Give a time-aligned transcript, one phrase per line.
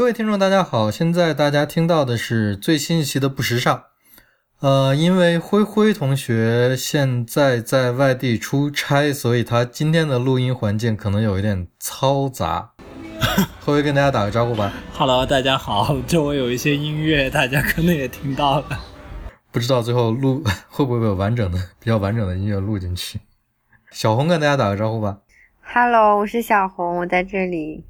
[0.00, 0.90] 各位听众，大家好！
[0.90, 3.84] 现在大家听到的是最新一期的不时尚。
[4.60, 12.70] 呃，因为灰灰同学现在在外地出差，所以他今天的录音环境可能有一点嘈杂。
[13.60, 14.72] 灰灰跟大家打个招呼吧。
[14.94, 15.94] Hello，大家好。
[16.06, 18.80] 周围有一些音乐，大家可能也听到了。
[19.52, 23.20] 不知道最后录会不会有完整的、 比较完整的音乐录进去。
[23.90, 25.18] 小红跟大家打个招呼吧。
[25.60, 27.84] Hello，我是小红，我在这里。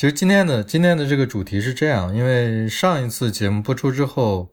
[0.00, 4.48] 其实今天的今天的这个主题是这样，因为上一次节目播出之后，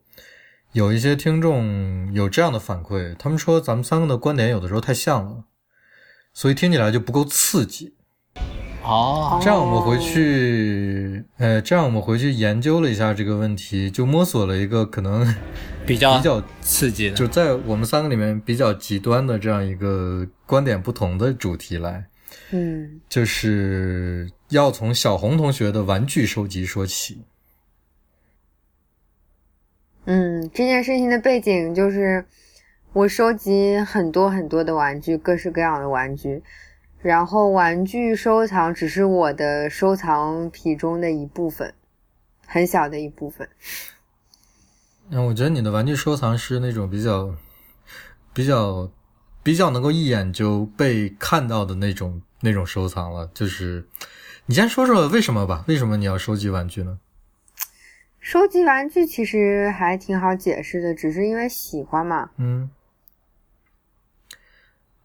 [0.74, 5.46] 有一些听众有这样的反馈，他们说咱们三个的观点有的时候太像了，
[6.34, 7.96] 所以听起来就不够刺激。
[8.84, 15.34] 哦，这样我们回去，呃，这样我们回去研究了一下这个问题，就摸索了一个可能
[15.86, 22.06] 比较比较刺激的，就在我们三个里面比较极端的这样一个观点不同的主题来。
[22.52, 27.24] 嗯，就是要从小红同学的玩具收集说起。
[30.06, 32.26] 嗯，这件事情的背景就是
[32.94, 36.42] 我收集很多很多的玩具，各式各样的玩具，
[37.02, 41.74] 然后玩具收藏只是我的收藏品中的一部分，
[42.46, 43.50] 很小的一部分。
[45.10, 47.36] 那我觉得你的玩具收藏是那种比较、
[48.34, 48.90] 比较、
[49.44, 52.22] 比较能够一眼就被看到的那种。
[52.40, 53.84] 那种收藏了，就是
[54.48, 55.66] 你先说说为什么吧？
[55.68, 57.00] 为什么你要收集玩具呢？
[58.20, 62.30] 收集玩具其实还挺好解释的，只是因为喜欢嘛。
[62.38, 62.70] 嗯。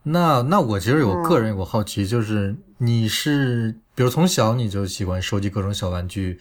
[0.05, 6.41] 那那我其实有个人有个好奇，就是你是比如从小你就喜欢收集各种小玩具，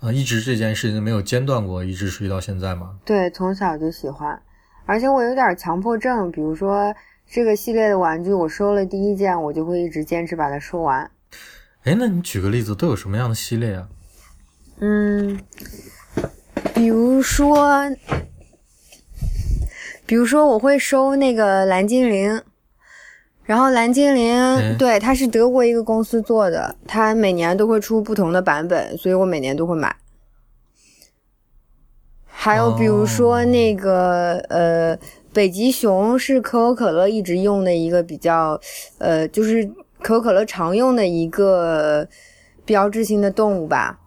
[0.00, 2.98] 呃，一直这件事情没有间断过，一直持续到现在吗？
[3.04, 4.42] 对，从小就喜欢，
[4.84, 6.94] 而且我有点强迫症，比如说。
[7.24, 11.10] 这个系列的玩具，我收了第一件，我就会一直坚持把它收完。
[11.84, 13.88] 哎，那你举个例子，都有什么样的系列啊？
[14.78, 15.40] 嗯，
[16.74, 17.90] 比如说，
[20.06, 22.40] 比如说我会收那个蓝精灵，
[23.44, 29.96] 然后蓝精灵，对，它是德国一个公司做的，它每年都会出不同的版本，所以我每年都会买。
[32.26, 34.98] 还有比如说那个，呃。
[35.34, 38.60] 北极熊是可口可乐一直用的一个比较，
[38.98, 39.66] 呃，就是
[40.02, 42.08] 可口可乐常用的一个
[42.64, 43.98] 标志性的动物吧，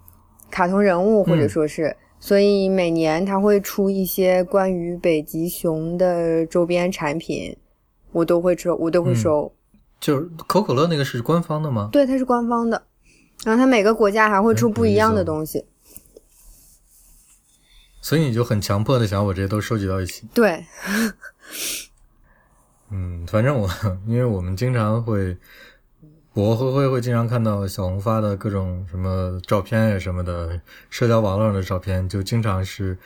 [0.52, 7.56] 卡通人物或者说是，所以每年它会出一些关于北极熊的周边产品，
[8.12, 9.52] 我都会收，我都会收。
[10.00, 11.90] 就是可口可乐那个是官方的吗？
[11.92, 12.84] 对，它是官方的，
[13.44, 15.66] 然后它每个国家还会出不一样的东西。
[18.02, 20.28] 所以你就很强迫的想把这些都收集到一起。
[20.32, 20.64] 对，
[22.92, 23.68] 嗯，反正我
[24.06, 25.36] 因为我们经常会，
[26.36, 30.60] 我会会会经常看到小红发的各种什么照片呀什么的，
[30.90, 32.98] 社交网络上的照片，就经常是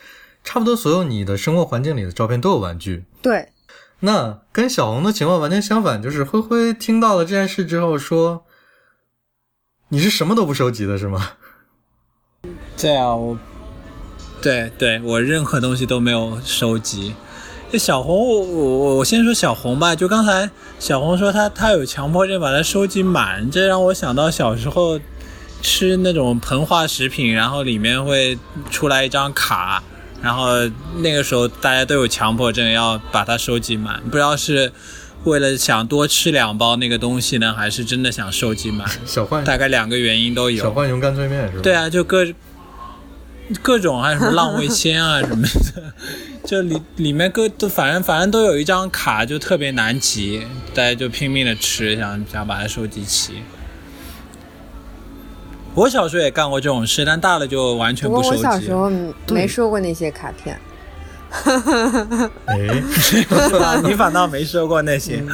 [0.42, 3.04] 差不多所有你的生活环境里的照片都有玩具。
[3.22, 3.50] 对，
[4.00, 8.44] 那跟小红的情况完全相反，就是灰灰听到了这件事之后说
[9.90, 11.34] ：“你是什么都不收集的是吗？”
[12.76, 13.38] 对啊我。
[14.42, 17.14] 对对，我任何东西都没有收集。
[17.72, 19.94] 这小红，我我我先说小红吧。
[19.94, 20.50] 就刚才
[20.80, 24.98] 小红说她她有强迫症，把它收集满，这让我想到小时候
[25.62, 28.36] 吃那种膨化食品，然后里面会
[28.72, 29.80] 出来一张卡，
[30.20, 30.48] 然后
[30.98, 34.02] 那个时候大家都有强迫症，要把它收集满。
[34.10, 34.72] 不知道是
[35.22, 38.88] 为了想多吃两包那个东西呢，还是真的想收集满？
[39.06, 40.64] 小浣大概两个原因都有。
[40.64, 41.62] 小浣熊干脆面是吧？
[41.62, 42.26] 对啊，就各。
[43.62, 45.92] 各种还有什么浪味仙啊什么的，
[46.46, 53.42] 就里里面各都反正反正都有一张卡，就特别难集，大家就拼命的吃，想想把它收集齐。
[55.74, 58.36] 我小时候也干过这种事，但大了就完全不收集。
[58.36, 58.90] 我小时候
[59.28, 60.58] 没收过那些卡片。
[62.46, 62.82] 哎，
[63.84, 65.24] 你反倒没收过那些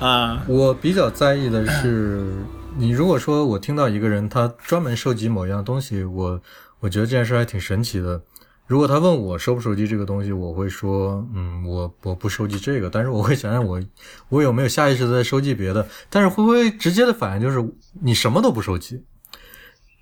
[0.00, 0.42] 啊？
[0.46, 2.32] 我比较在意的是，
[2.76, 6.40] 你如果说我听到一个人他专门收集某样东西，我。
[6.80, 8.22] 我觉得这件事还挺神奇的。
[8.66, 12.90] 如果他问我收不收集这个东西，我会说，嗯，我我不收集这个。
[12.90, 13.80] 但是我会想想我
[14.28, 15.86] 我有没有下意识的在收集别的。
[16.10, 17.64] 但是灰灰直接的反应就是
[18.02, 19.04] 你什么都不收集，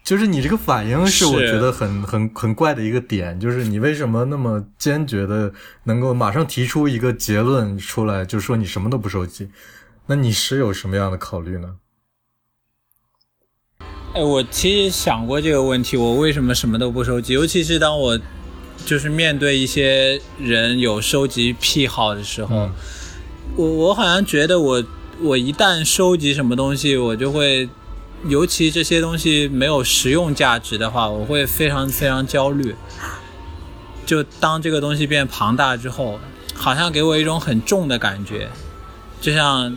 [0.03, 3.39] 就是你这个反应是我觉得很很很怪的一个点。
[3.39, 9.51] 就是你为什么那么坚决的能够马上提出一个结论出来，就说你什么都不收集？
[10.07, 11.77] 那你是有什么样的考虑呢？
[14.15, 17.33] 哎，我其实想过这个问题，我为什么什么都不收集？
[17.33, 18.17] 尤其是当我
[18.87, 22.71] 就是面对一些人有收集癖好的时候，
[23.57, 24.85] 我我好像觉得我
[25.21, 27.69] 我一旦收集什么东西，我就会
[28.29, 32.73] 尤其这些东西没有实用价值的话，我会非常非常焦虑。
[34.07, 36.21] 就当这个东西变庞大之后，
[36.55, 38.49] 好像给我一种很重的感觉，
[39.21, 39.77] 就像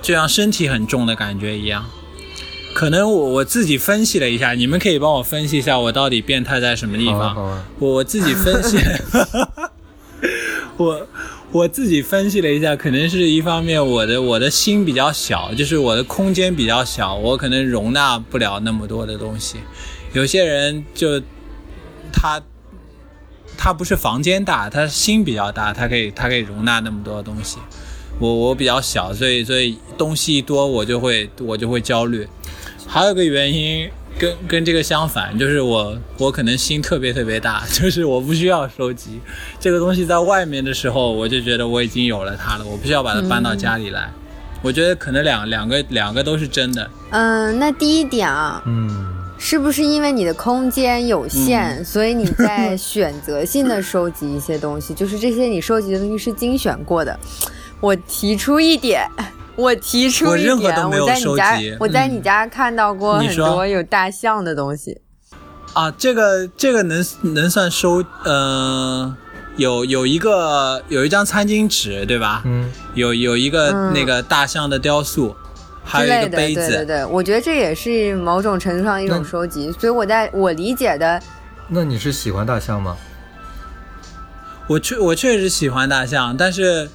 [0.00, 1.84] 就像身体很重的感觉一样。
[2.76, 7.34] 可能我我自己分析了一下，你们可以帮我分析一下我到底变态在什么地方。
[7.78, 8.76] 我我自己分析，
[10.76, 11.06] 我
[11.52, 19.56] 我自己分析了一下，可能是一方面我的我的心比较小，就是我的空间比较小，我可能容纳不了那么多的东西。
[20.12, 21.18] 有些人就
[22.12, 22.42] 他
[23.56, 27.56] 他不是房间大，他心比较大，他可以他可以容纳那么多东西。
[28.18, 32.26] 我我比较小，所以所以东西一多我就会我就会焦虑。
[32.86, 39.20] 还有个原因跟跟这个相反，就是我我可能心特别特别大， 就是我不需要收集
[39.60, 44.10] 这个东西，在外面的时候我就觉得我已经有了它了，我不需要把它搬到家里来。
[44.62, 46.90] 我觉得可能两两个两个都是真的。
[47.10, 54.94] 嗯，那第一点啊，嗯，是不是因为你的空间有限，所以你在选择性的收集一些东西？
[54.94, 57.16] 就是这些你收集的东西是精选过的。
[57.80, 59.08] 我提出一点。
[59.56, 65.00] 我提出一点，我在你家，我在你家看到过很多有大象的东西。
[65.72, 68.04] 啊，这个这个能能算收？
[68.24, 69.16] 呃，
[69.56, 72.42] 有有一个有一张餐巾纸，对吧？
[72.44, 72.70] 嗯。
[72.92, 75.34] 有有一个那个大象的雕塑，
[75.82, 76.60] 还有一个杯子。
[76.68, 79.72] 对对对，我觉得这也是某种程度上一种收集。
[79.80, 81.18] 所以我在我理解的，
[81.68, 82.94] 那你是喜欢大象吗？
[84.66, 86.90] 我确我确实喜欢大象，但是。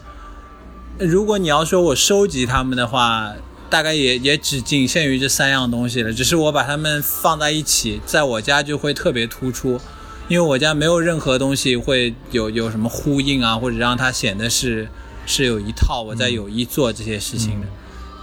[1.00, 3.34] 如果你要说我收集它们的话，
[3.70, 6.14] 大概也也只仅限于这三样东西了。
[6.14, 9.80] 只是我把它们放在一起，在我家就会特别突出，
[10.28, 14.88] 因为我家没有任何东西会有有什么呼应啊，或者让它显得是
[15.26, 17.68] 是有一套我在有意做这些事情的。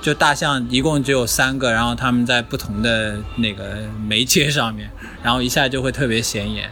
[0.00, 4.88] 就大象一共只有三个，然后它们在不同的那个媒介上面，
[5.22, 6.70] 然后一下就会特别显眼。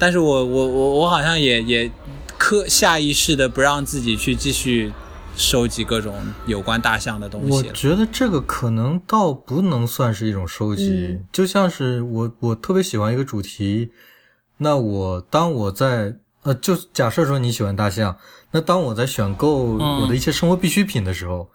[0.00, 1.90] 但是我我我我好像也也
[2.38, 4.92] 刻下意识的不让自己去继续。
[5.36, 6.14] 收集各种
[6.46, 7.50] 有关大象的东西。
[7.50, 13.90] 我觉得这个可能倒不能算是一种收集，就像是我我特别喜欢一个主题，
[14.58, 16.14] 那我当我在
[16.44, 18.16] 呃，就假设说你喜欢大象，
[18.52, 21.50] 那当我在选购我的一些生活必需品的时候，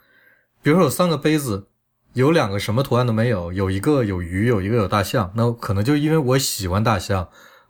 [0.62, 1.68] 比如说有三个杯子，
[2.12, 7.30] 有两个什么图案都没有，有一个有鱼，有一个有大象，那可能就因为我喜欢大象，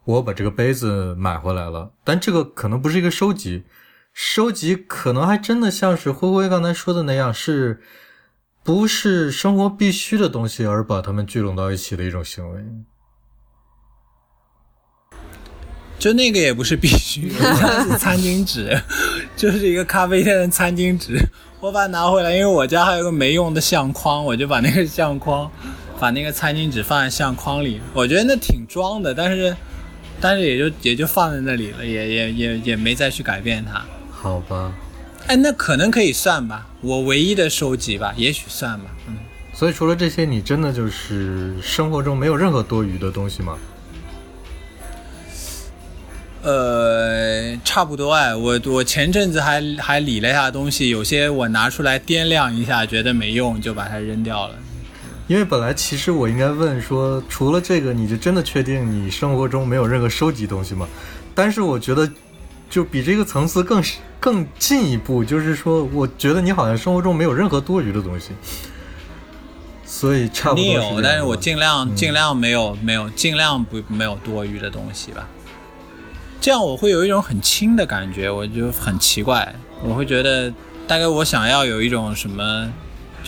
[0.10, 3.66] 我把这个杯子买回来了，但这个可能不是一个收集。
[4.12, 7.80] 收集可能还真的像是灰灰刚才说的那样，是
[8.64, 12.60] 不是生活必须的东西而把它们聚拢到一起的一种行为？
[16.00, 18.82] 就那个也不是必须， 的，是餐巾纸，
[19.38, 21.20] 就是一个咖啡店的餐巾纸。
[21.60, 25.52] 我把它拿回来，因为我家还有个没用的相框，我就把那个相框，
[26.00, 27.80] 把那个餐巾纸放在相框里。
[27.94, 29.56] 我觉得那挺装的，但是，
[30.22, 33.84] 但是也就也就放在那里了，也也也也没再去改变它。
[34.12, 34.74] 好吧，
[35.28, 39.18] 哎，那可能可以算吧，我唯一的收集吧，也许算吧，嗯。
[39.54, 43.58] 所以除了这些，你真的就是生活中没有任何多余的东西吗？
[46.42, 54.56] 呃，差不多哎，我我前阵子还还理了一下东西，有些我拿出来掂量一下，觉得没用，就把它扔掉了。
[55.30, 60.86] 因为本来其实我应该问说，除了这个，你就真的确定你生活中没有任何收集东西吗？
[61.34, 62.12] 但是我觉得。
[62.70, 63.84] 就比这个层次更
[64.20, 68.30] 更进一步，就是说，我觉得你好像生活中没有任何多余的东西，
[69.84, 70.64] 所以差不多。
[70.64, 75.28] 你有，但是我尽量尽量没有没有尽量不没有多余的东西吧。
[76.40, 80.54] 这样我会有一种很轻的感觉，我就很奇怪，我会觉得
[80.88, 82.72] 大概我想要有一种什么，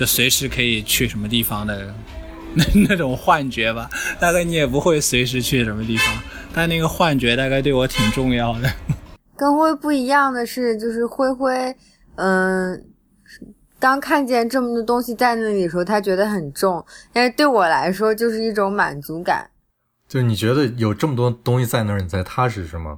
[0.01, 1.93] 就随时可以去什么地方的
[2.55, 3.87] 那 那种幻觉吧。
[4.19, 6.07] 大概你也不会随时去什么地方，
[6.51, 8.67] 但那个幻觉大概对我挺重要的。
[9.37, 11.75] 跟灰不一样的是，就是灰灰，
[12.15, 12.83] 嗯，
[13.77, 19.47] 当看见这么多东西在那里的时候，他觉得很重，但是对我来说就是一种满足感。
[20.07, 22.97] 就你觉得有这么多东西在那儿，你才踏实是吗？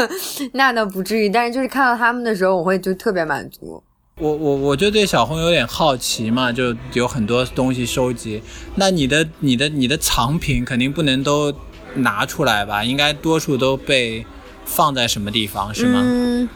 [0.52, 3.82] 那倒不至于，但是就是看到他们的时候，我会就特别满足。
[4.18, 8.42] 我我我就对小红有点好奇嘛，就有很多东西收集。
[8.76, 11.52] 那你的你的你的藏品肯定不能都
[11.94, 12.84] 拿出来吧？
[12.84, 14.24] 应该多数都被。
[14.64, 16.00] 放在什么地方是吗？
[16.04, 16.48] 嗯，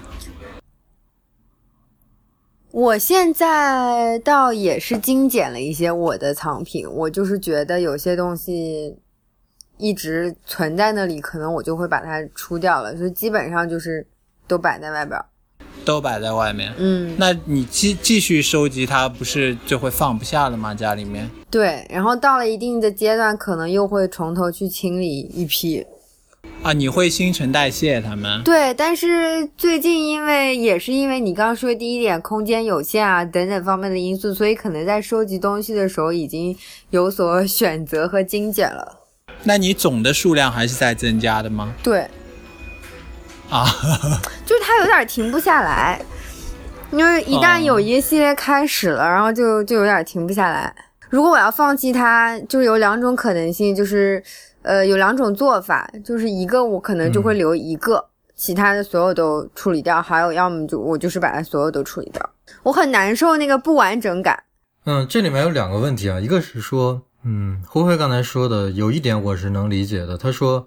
[2.70, 6.88] 我现在倒也是精简了一些我的藏品。
[6.88, 8.96] 我就是觉得有些东西
[9.76, 14.06] 一直存在那里，可能我就会把它出掉了，所以基本上就是
[14.46, 15.20] 都摆在外边。
[15.86, 16.70] 都摆在外面。
[16.76, 20.74] 嗯，那你继继续收集它，不是就会放不下了吗？
[20.74, 21.30] 家里面？
[21.50, 25.86] 对，然后到了一定的阶段，可能又会从头去清理一批。
[26.62, 28.42] 啊，你会新陈代谢它们？
[28.42, 36.56] 对，但是最近因为也是因为你刚刚说第一点空间有限啊等等方面的因素，所以可能在收集东西的时候已经
[36.90, 39.00] 有所选择和精简了。
[39.44, 41.72] 那你总的数量还是在增加的吗？
[41.82, 42.08] 对，
[43.50, 43.64] 啊，
[44.44, 46.00] 就是他有点停不下来，
[46.90, 50.74] 因为一旦哦有一个系列开始了，然后就就有点停不下来。
[51.08, 54.22] 如果我要放弃它，就是有两种可能性，就是
[54.62, 62.30] 呃有两种做法，就是一个我可能就会留一个，其他的所有都处理掉，还有要么就我就是把它所有都处理掉。
[62.64, 64.42] 我很难受那个不完整感。
[64.84, 70.66] 嗯，这里面有两个问题啊，一个是说，嗯，灰灰刚才说的有一点我是能理解的，他说，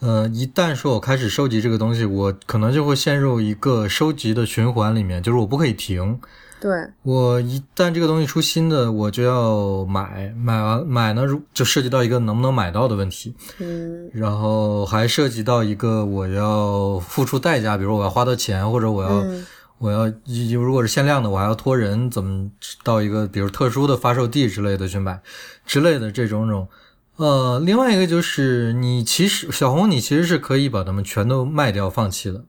[0.00, 6.20] 呃，一旦说我开始收集这个东西，我可能就会陷入一个收集的循环里面，就是我不可以停。
[6.60, 6.70] 对，
[7.02, 19.46] 我一旦这个东西出新的，我就要买，买完买呢，如就涉及到一个能不能买到的问题，嗯然后还涉及到一个我要付出代价，比如我要花的钱，或者我要、嗯
[19.78, 20.10] 我要
[20.58, 22.50] 如果是限量的，我还要托人怎么
[22.82, 25.20] 到一个比如特殊的发售地之类的去买
[25.66, 26.66] 之类的这种种。
[27.16, 32.44] 呃，另外一个就是你其实小红，你其实是可以把它们全都卖掉放弃的，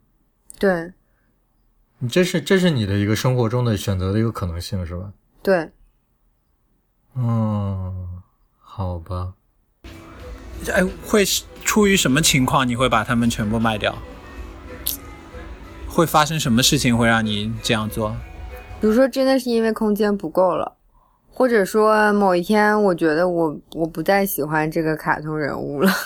[0.59, 0.91] 对
[1.99, 5.13] 你这是这是你的一个生活中的选择的一个可能性，是吧？
[5.41, 5.71] 对，
[7.15, 8.21] 嗯，
[8.59, 9.33] 好吧。
[10.71, 13.97] 哎，会是出于什么情况你会把它们全部卖掉？
[15.87, 18.15] 会发生什么事情会让你这样做？
[18.79, 20.76] 比如说真的是因为空间不够了，
[21.37, 25.93] 或者说某一天我觉得我我不再喜欢这个卡通人物了。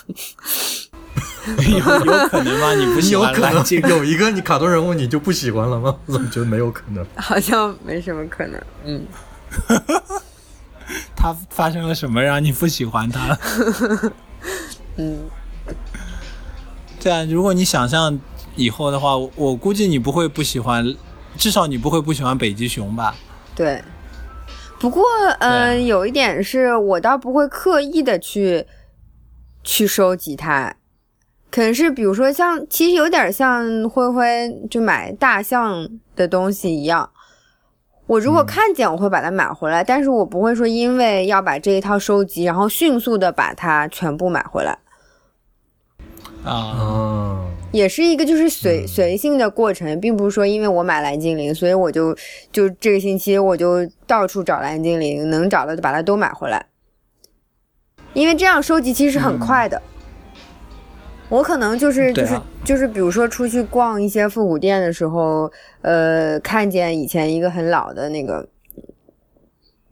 [1.58, 2.74] 有有可能吗？
[2.76, 3.80] 你不喜有可能欢蓝鲸？
[3.88, 5.96] 有一个你卡通人物你就不喜欢了吗？
[6.06, 7.06] 我怎么觉得没有可能？
[7.16, 8.62] 好像没什么可能。
[8.84, 9.08] 嗯，
[11.16, 13.38] 他发生了什么让你不喜欢他？
[14.98, 15.18] 嗯，
[17.02, 18.20] 对啊，如果你想象
[18.58, 20.94] 以后的话，我我估计你不会不喜欢，
[21.38, 23.16] 至少你不会不喜欢北极熊吧？
[23.56, 23.82] 对。
[24.82, 25.04] 不过，
[25.40, 28.66] 嗯、对有一点是我倒不会刻意的去
[29.64, 30.74] 去收集它，
[31.52, 37.12] 可能是比如说像，其实有点像灰灰就买大象的东西一样。
[38.08, 44.76] 我如果看见，我会把它买回来，但是我不会说因为要把这一套收集，然后迅速的把它全部买回来。
[46.44, 52.16] 啊、哦，也是一个就是随随性的过程，并不是说因为我买蓝精灵，所以我就
[52.52, 56.66] 就这个星期我就到处找蓝精灵，能找的就把它都买回来。
[58.14, 59.82] 因为这样收集其实很快的。
[61.30, 65.50] 我可能就是就是、啊就是，比如说出去逛一些复古店的时候，
[65.82, 68.48] 呃，看见以前一个很老的那个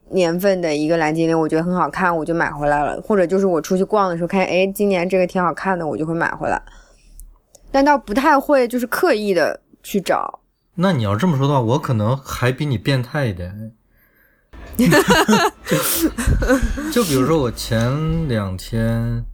[0.10, 3.02] 年份的一个蓝精灵，我觉得很好看，我就买回来了。
[3.02, 6.62] 或者就是我出去逛的时候，看哎，今年这个挺好看的，我就会买回来。
[7.72, 10.40] 但倒不太会就是刻意的去找。
[10.76, 13.74] 那你要这么说的话，我可能还比你变态一点。
[14.80, 14.88] 就
[16.92, 19.26] 就比如说我前两天，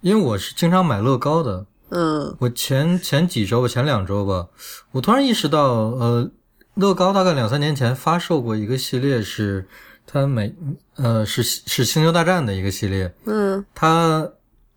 [0.00, 4.48] 因为我是经常买乐高的，嗯我前前几周吧，前两周吧，
[4.92, 5.60] 我突然意识到，
[5.90, 6.30] 呃，
[6.74, 9.68] 乐高大概两三年前发售过一个系列是，
[10.06, 10.54] 它每
[10.96, 14.30] 呃是是星球大战的一个系列，嗯它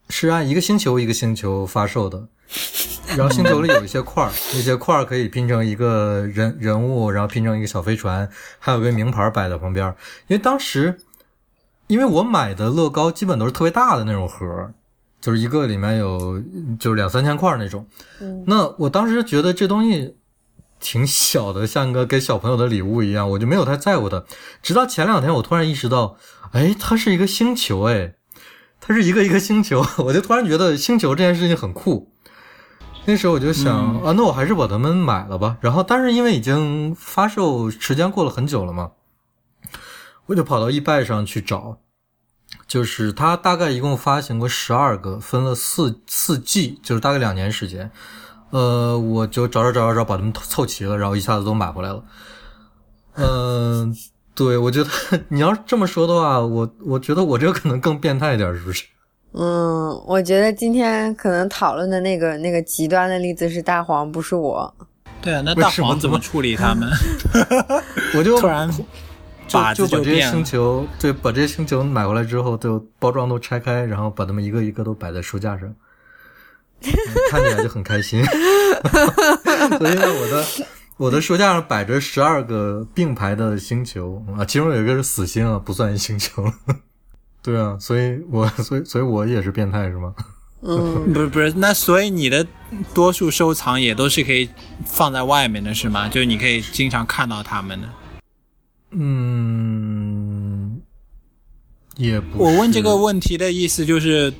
[0.09, 2.27] 是按一个星球一个星球发售的，
[3.17, 9.87] 然后星球里有一些块儿， 那些块儿可以拼成一个人人物，然后拼成一个小飞船，还有个名牌摆在旁边。
[10.27, 10.97] 因为当时，
[11.87, 14.73] 因为我买的乐高基本都是特别大的那种盒儿，
[15.21, 16.41] 就是一个里面有
[16.79, 17.85] 就是两三千块那种。
[18.21, 20.15] 嗯那我当时觉得这东西
[20.79, 24.23] 挺小的，像个给小朋友的礼物一样，我就没有太在乎它。
[24.61, 26.17] 直到前两天，我突然意识到，
[26.51, 28.15] 哎，它是一个星球，哎，
[28.79, 32.12] 它是一个一个星球， 我就突然觉得星球这件事情很酷。
[33.05, 35.57] 那时候我就想、啊，那我还是把它们买了吧。
[35.59, 38.91] 然后，但是因为已经发售时间过了很久了嘛，
[40.27, 41.79] 我就跑到易拜上去找，
[42.65, 47.91] 就是它大概一共发行过十二个，分了四四季，就是大概两年时间。
[48.51, 52.03] 呃，我就找找找找找，把它们凑齐了，然后一下子都买回来了。
[53.15, 53.93] 嗯、
[54.33, 54.89] 对，我觉得
[55.27, 58.85] 你要是这么说的话，我我觉得我这个可能更变态一点，是不是？
[59.33, 64.71] 嗯，我觉得今天可能讨论的那个那个极端的例子是大黄，不是我。
[65.21, 66.87] 对啊，那大黄怎么处理他们？
[68.15, 68.69] 我就突然
[69.51, 70.21] 把就把这些。
[70.29, 75.67] 星球，对，把这些星球买回来之后，就包装都拆开，然后把它们一个一个都摆在书架上，
[76.83, 76.91] 嗯
[77.31, 78.23] 看起来就很开心。
[79.79, 80.45] 所以呢，我的
[80.97, 86.43] 我的书架上摆着十二个并排的星球啊，其中有一个是死星啊，不算星球。
[87.43, 90.15] 对啊，所以我所以所以我也是变态是吗？
[90.61, 92.47] 嗯，不是不是，那所以你的
[92.93, 94.47] 多数收藏也都是可以
[94.85, 96.07] 放在外面的是吗？
[96.07, 97.89] 就是你可以经常看到他们的。
[98.91, 100.81] 嗯，
[101.97, 102.41] 也不。
[102.41, 104.31] 我问这个问题的意思就是，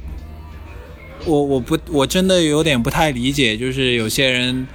[1.25, 4.65] 我我不我真的有点不太理解，就是有些人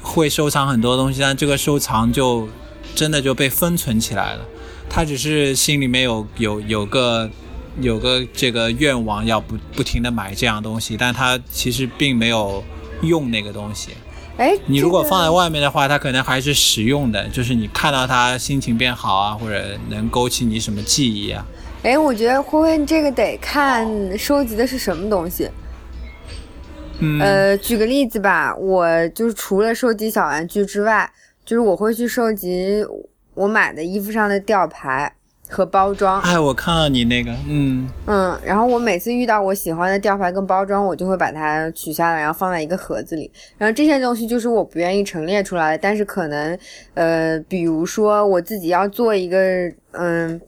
[0.00, 2.48] 会收藏很多东西，但这个收藏就
[2.94, 4.46] 真的就被封存起来了。
[4.88, 7.28] 他只是心里面有有有个
[7.80, 12.62] 有个这个愿望，要不不停的买这样东西，但他其实并没有
[13.02, 13.90] 用那个东西。
[14.38, 21.46] 哎，你如果放在外面的话，它可能还是实用的，就是你看到它心情变好啊，或者能勾起你什么记忆啊。
[21.82, 25.48] 哎，我觉得灰灰这个得看收集的是什么东西。
[26.98, 31.10] 嗯，呃，举个例子吧，我就是除了收集小玩具之外，
[31.44, 32.84] 就是我会去收集
[33.32, 35.10] 我买的衣服上的吊牌
[35.48, 36.20] 和包装。
[36.22, 43.30] 哎，我看到你那个，嗯，嗯，然后我每次遇到我喜欢的吊牌跟包装，我就会把它取下来，然后放在一个盒子里。
[43.56, 46.58] 然后这些东西就是我不愿意陈列出来的，但是可能，
[46.94, 49.38] 呃，比如说我自己要做一个，
[49.92, 50.40] 嗯，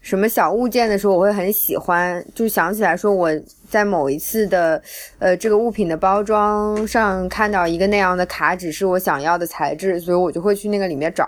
[0.00, 3.30] 什么小物件的时候，我会很喜欢，就想起来说我
[3.68, 4.82] 在某一次的，
[5.18, 11.24] 呃，这个物品的包装上看到一个那样的卡纸是我想要的材质，所以我就会去那个里面找。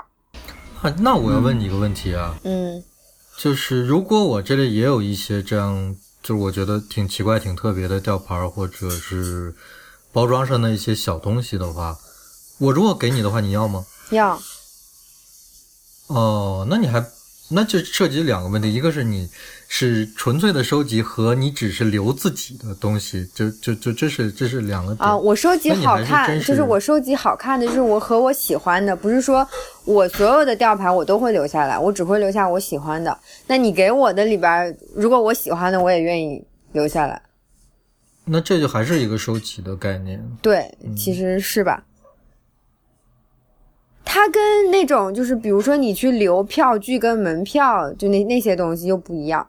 [0.82, 2.82] 啊，那我要问你一个问题啊，嗯
[3.36, 9.54] 就是如果我这里也有一些这样，就是我觉得挺奇怪、挺特别的吊牌，或者是
[10.12, 11.98] 包装上的一些小东西的话，
[12.58, 13.84] 我如果给你的话，你要吗？
[14.10, 14.40] 要，
[16.06, 17.04] 哦，那你还
[17.50, 19.28] 那就涉及两个问题，一个是你
[19.76, 29.44] 是纯粹的收集和你只是留自己的东西，就就就这是这是两个点啊，我收集好看，真就是我收集好看的，就是我和我喜欢的，不是说
[29.84, 33.18] 我所有的吊牌我都会留下来，我只会留下我喜欢的。
[33.48, 36.40] 那你给我的里边，如果我喜欢的，我也愿意
[36.70, 37.20] 留下来。
[38.26, 40.24] 那这就还是一个收集的概念。
[40.40, 41.82] 对，其实是吧。
[44.04, 49.44] 它跟那种就是，比如说你去留票据跟门票，就那那些东西又不一样。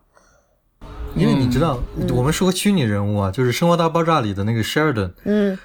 [1.16, 2.08] 因为你知道，嗯。
[2.14, 5.58] 我们说个虚拟人物啊，就是《生活大爆炸》里的那个 Sheldon，嗯。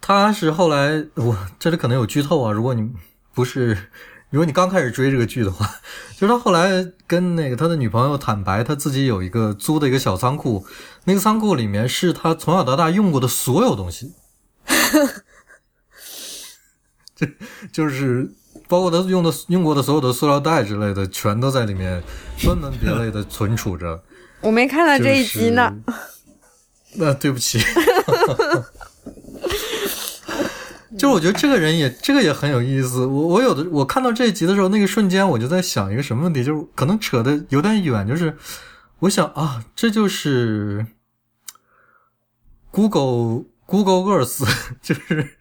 [0.00, 2.90] 他是后来我这里可能有剧透啊，如果你
[3.32, 3.78] 不是，
[4.30, 5.64] 如果你刚开始追这个剧的话，
[6.18, 10.66] 就是他后来跟那个他的女朋友坦白，他自己有一个租的一个小仓库，
[11.04, 14.12] 那个仓库里面是他从小到大用过的所有东西，
[17.14, 17.28] 这
[17.70, 18.28] 就是
[18.66, 22.02] 包括他用的用过的所有的塑料袋之类的，全都在里面
[22.38, 24.02] 分门别类的存储着。
[24.42, 25.72] 我没看到这一集呢。
[25.86, 25.98] 就 是。
[26.94, 27.58] 那对不起。
[30.98, 33.06] 就我觉得这个人也这个也很有意思。
[33.06, 38.36] 我我有的我看到这一集的时候，那个瞬间我就在想一个什么问题，就是可能扯的有点远，就是
[38.98, 40.86] 我想啊，这就是
[42.70, 44.46] Google Google Earth，
[44.82, 45.38] 就是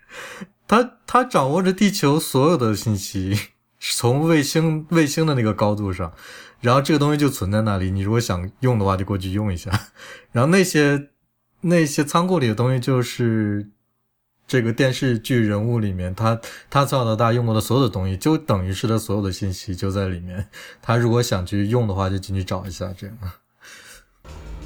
[0.68, 3.38] 他他掌握着地球所有的信息，
[3.78, 6.14] 从卫星卫星的那个高度上，
[6.62, 9.72] 然后这个东西就存在那里，你如果想用的话，就过去用一下。
[10.32, 11.10] 然后那些
[11.62, 13.70] 那些仓库里的东西，就是
[14.48, 20.48] 这个电视剧人物里面他他从小到大用过的所有的东西，就等于是他所有的信息就在里面。
[20.82, 23.18] 他如果想去用的话，就进去找一下，这样。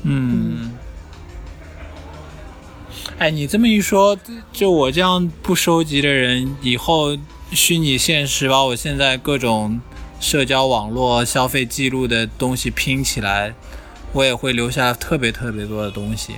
[0.03, 0.71] 嗯，
[3.17, 4.17] 哎，你这么一说，
[4.51, 7.17] 就我这样不收集的人，以后
[7.51, 9.79] 虚拟现实把我现在各种
[10.19, 13.54] 社交网络消费记录的东西拼起来，
[14.12, 16.36] 我也会留下特别特别多的东西，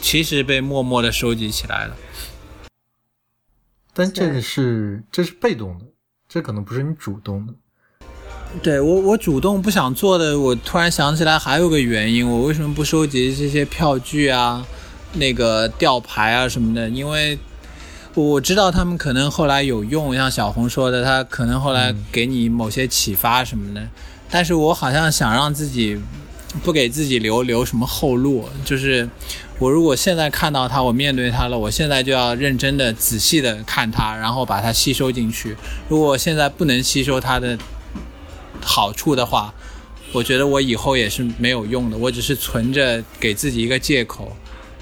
[0.00, 1.96] 其实被默默的收集起来了。
[3.92, 5.84] 但这个是这是被动的，
[6.28, 7.54] 这可能不是你主动的。
[8.62, 14.66] 对我，我主动不想做的，我突然想起来还有个原因，我为什么不收集这些票据啊、
[15.14, 16.88] 那个吊牌啊什么的？
[16.88, 17.38] 因为
[18.16, 23.86] 我知道他们可能后来有用，像小红说的，他可能后来给你某些启发什么的。
[24.30, 26.00] 但是我好像想让自己
[26.64, 29.06] 不给自己留留什么后路，就是
[29.58, 35.54] 我如果现在看到他，我面对他了，我现在就要认真的、仔细的看他，然后把它吸收进去。
[35.86, 37.58] 如果我现在不能吸收他的
[38.62, 39.52] 好处的话，
[40.12, 44.34] 我觉得我以后也是没有用的，我只是存着给自己一个借口，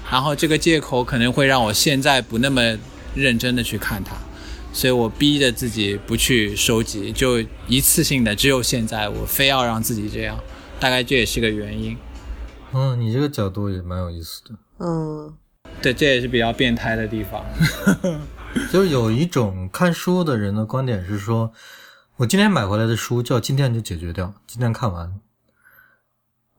[0.09, 2.77] 然后这个借口可能会让我现在不那么
[3.15, 4.15] 认真的去看它，
[4.73, 10.37] 所以我逼着自己不去收集，就一次性的，只有现在我非要让自己这样，
[10.79, 11.97] 大概这也是个原因。
[12.73, 14.49] 嗯，你这个角度也蛮有意思的。
[14.79, 15.33] 嗯，
[15.81, 17.45] 对，这也是比较变态的地方。
[18.71, 21.51] 就是有一种看书的人的观点是说，
[22.17, 25.13] 我今天买回来的书就要今天就解决掉，今天看完。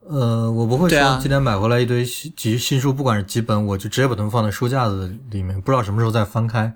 [0.08, 6.74] 呃，我不会说今天买回来一堆新几新书，不管是几本，我就直接把它们放在书架子里面，不知道什么时候再翻开。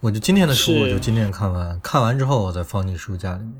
[0.00, 3.54] 我就今天的书，我就今天看完，看完之后我再放进书架里面。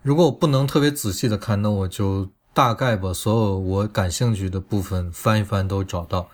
[0.00, 6.28] 如果我不能特别仔细的看，那我就大概把所有我感兴趣的部分翻一翻都找到。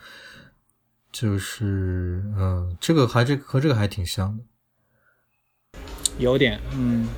[1.11, 5.81] 就是，嗯，这个还这和这个还挺像的。
[6.19, 7.09] 有点，嗯，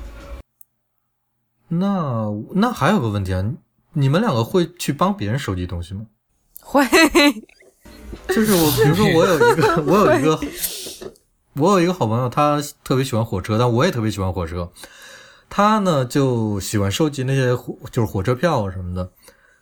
[1.67, 3.45] 那那还有个问题啊，
[3.97, 6.05] 你们两个会去帮别人收集东西吗？
[6.61, 6.85] 会，
[8.27, 10.39] 就是我，比如说我有一个， 我有一个，
[11.53, 14.69] 我有一个好朋友，他特别喜欢火车，但我也特别喜欢火车。
[15.49, 19.09] 他呢就喜欢收集那些火，就是火车票啊什么的。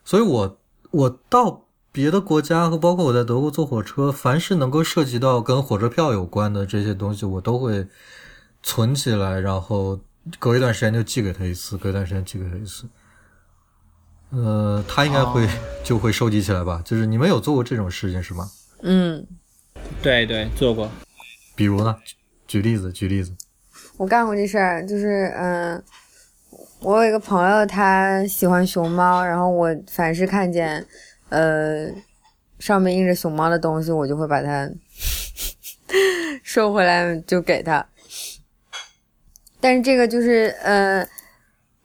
[0.04, 0.58] 所以我
[0.90, 7.86] 我到别的国家和包括我在德国坐火车，凡是能够涉及到跟火车票有关的这些东西，我都会
[8.64, 10.00] 存起来，然后
[10.40, 12.86] 隔一段时间就寄给他一次，隔一段时间寄给他一次。
[14.34, 15.50] 呃，他应该会、哦
[15.84, 16.82] 就会收集起来吧？
[16.86, 18.50] 就是你们有做过这种事情是吗？
[18.82, 19.26] 嗯，
[20.02, 20.90] 对对，做过。
[21.56, 21.96] 比如呢？
[22.48, 23.34] 举举例子，举例子。
[23.98, 25.84] 我干过这事儿，就是嗯，
[26.80, 30.86] 我有一个朋友，他喜欢熊猫，然后我凡是看见
[31.30, 31.88] 呃
[32.60, 34.70] 上面印着熊猫的东西，我就会把它
[36.44, 37.86] 收回来，就给他。
[39.60, 41.08] 但是这个就是呃，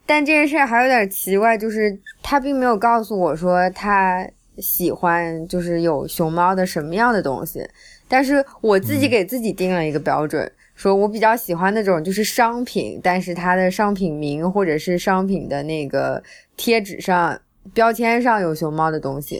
[0.07, 1.97] 但这件事儿还有点奇怪，就是
[2.31, 7.67] 他并没有告诉我说他喜欢就是有熊猫的什么样的东西，
[8.07, 10.53] 但是我自己给自己定了一个标准。
[10.75, 16.23] 说我比较喜欢那种就是商品，但是它的商品名或者是商品的那个
[16.55, 17.41] 贴纸上
[17.73, 19.39] 标签上有熊猫的东西，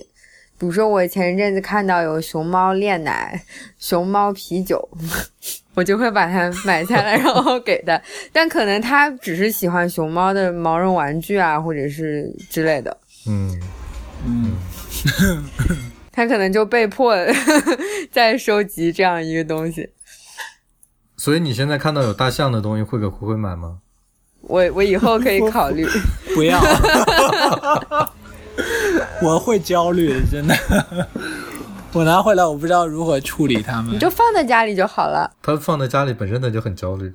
[0.57, 3.39] 比如说我前一阵子看到有熊猫炼奶、
[3.79, 4.89] 熊猫啤酒，
[5.79, 8.03] 我就会把它买下来，然后给他。
[8.35, 12.97] 但可能他只是喜欢熊猫的毛绒玩具啊，或者是之类的，
[13.29, 13.57] 嗯，
[14.27, 14.57] 嗯，
[16.11, 17.15] 他可能就被迫
[18.11, 19.89] 在收集这样一个东西。
[21.17, 23.79] 所以你现在看到有大象的东西，会给灰灰买吗？
[24.41, 25.87] 我我以后可以考虑。
[26.35, 26.61] 不要，
[29.23, 30.57] 我会焦虑的，真的。
[31.99, 33.99] 我拿回来，我不知道如何处理它们你。
[33.99, 35.29] 就放在家里就好了。
[35.43, 37.13] 它放在家里本身他就很焦虑。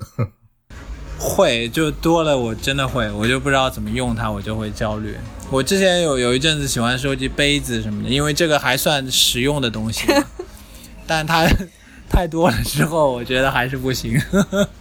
[1.18, 5.16] 会就多了，我真的会，我就不知道怎么用它，我就会焦虑。
[5.50, 10.06] 我之前有有一阵子喜欢收集杯子什么的，因为这个还算实用的东西，
[11.08, 11.48] 但它
[12.12, 14.20] 太多了之后，我觉得还是不行，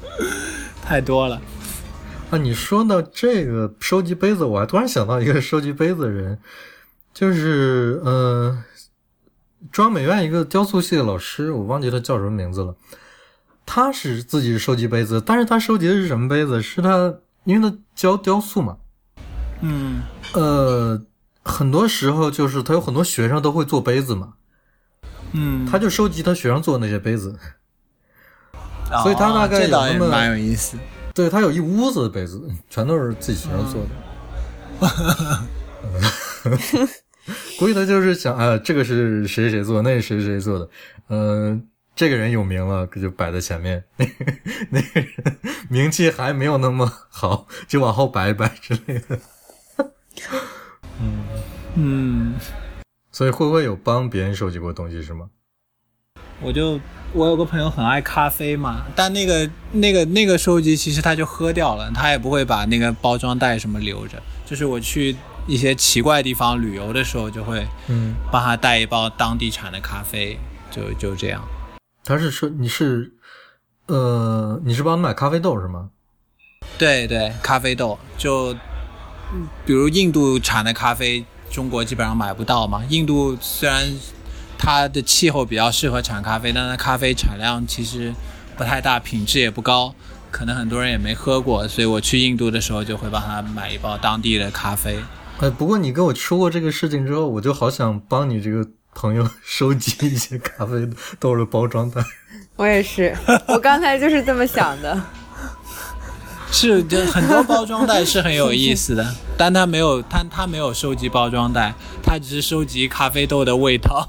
[0.83, 1.41] 太多了。
[2.31, 6.41] 啊，你说到这个收集杯子，我还突然想到一个收集杯子的人，
[7.15, 8.59] 就是呃，
[9.71, 12.75] 中央美院一个雕塑系的老师，我忘记他叫什么名字了。
[13.65, 16.61] 他是自己收集杯子，但是他收集的是什么杯子？
[16.61, 18.77] 是他因为他教雕塑嘛，
[19.61, 21.01] 嗯呃，
[21.45, 24.35] 很多时候就是他有很多学生都会做杯子嘛，
[25.33, 27.39] 嗯，他就收集他学生做的那些杯子。
[29.03, 30.77] 所以他大概有那么蛮有意思。
[31.15, 33.89] 对他有一屋子的杯子，全都是自己学生做的。
[37.63, 40.69] 估计他就是想，啊，这个是谁谁做，那是谁谁做的，
[41.11, 44.13] 嗯、这个人有名了，就摆在前面；那 个
[44.71, 49.19] 那个人名气还没有那么好，就往后摆一摆之类的。
[51.01, 51.25] 嗯
[51.77, 52.35] 嗯，
[53.13, 55.29] 所以会不会有帮别人收集过东西是吗？
[56.41, 56.81] 我就
[57.13, 64.21] 我有个朋友很爱咖啡嘛，但那个那个那个收集其实他就喝掉了，他也不会把那个包装袋什么留着。
[64.45, 70.39] 就是我去一些奇怪地方旅游的时候，就会嗯，帮他带一包当地产的咖啡，
[70.71, 71.43] 就就这样。
[72.05, 73.13] 他是说你是，
[73.87, 75.91] 呃，你是帮他买咖啡豆是吗？
[76.79, 78.53] 对对，咖啡豆就，
[79.33, 82.85] 嗯比如印度产的咖啡，中国基本上买不到嘛。
[82.89, 83.93] 印度虽然
[84.57, 88.15] 它的气候比较适合产咖啡，但它咖啡产量其实
[88.57, 89.95] 不太大，品质也不高，
[90.31, 91.67] 可能很多人也没喝过。
[91.67, 94.99] 所以我去印度的时候就会帮他买一包当地的咖啡。
[95.41, 102.03] 哎，不过你跟我说过这个事情之后，我就好想帮你这个朋友 收集一些咖啡豆的包装袋。
[102.57, 103.17] 我也是，
[103.49, 105.01] 我刚才就是这么想的。
[106.53, 114.09] 是，就很多包装袋是很有意思的，但他没有他他没有收集包装袋，他只是收集咖啡豆的味道。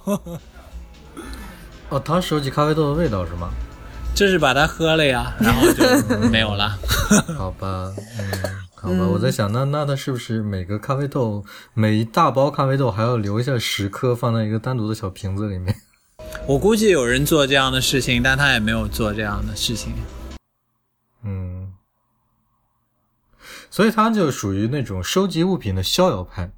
[1.89, 3.49] 哦，他收集咖啡豆的味道是吗？
[4.13, 6.77] 就是把它喝了呀，然后就没有了。
[7.35, 15.73] 好吧，嗯，好吧，我在想，那那他是不是每个咖啡豆，每一大包咖啡豆还要留下十颗，放在一个单独的小瓶子里面？
[16.45, 19.93] 我估计有人做这样的事情，但他也没有做这样的事情。
[21.23, 21.71] 嗯，
[23.69, 26.51] 所以他就属于那种收集物品的逍遥派。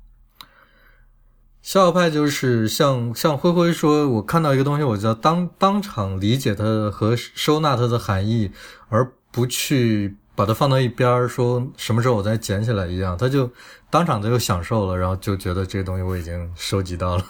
[1.62, 8.52] 逍遥派就是像像灰灰说，我看到一个东西，我就要当当场理解它和收纳它的含义，
[8.90, 13.50] 而不去把它放到一边儿，说什么时候我再捡起来一样，他就
[13.90, 17.24] 当场他就享受了，然后就觉得这个东西我已经收集到了。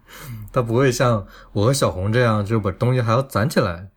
[0.52, 3.88] 他不会像我和小红这样，就把东西还要攒起来，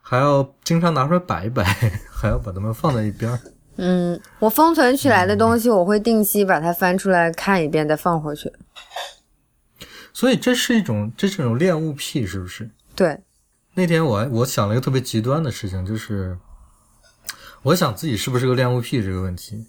[0.00, 1.64] 还要经常拿出来摆一摆，
[2.12, 3.40] 还要把它们放在一边儿。
[3.76, 8.52] 嗯，我封存起来的东西，我会定期把它翻出来看一遍，再放回去。
[10.12, 12.70] 所以这是一种，这是一种恋物癖，是不是？
[12.94, 13.18] 对，
[13.72, 16.36] 那天我还我想了一个特别极端的事情，就是
[17.62, 19.66] 我想自己是不是个恋物癖这个问题。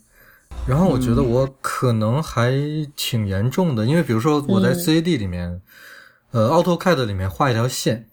[0.67, 2.53] 然后我觉得我可能还
[2.95, 5.61] 挺严重的，因为比如说我在 CAD 里面，
[6.31, 8.09] 呃，AutoCAD 里面画一条线，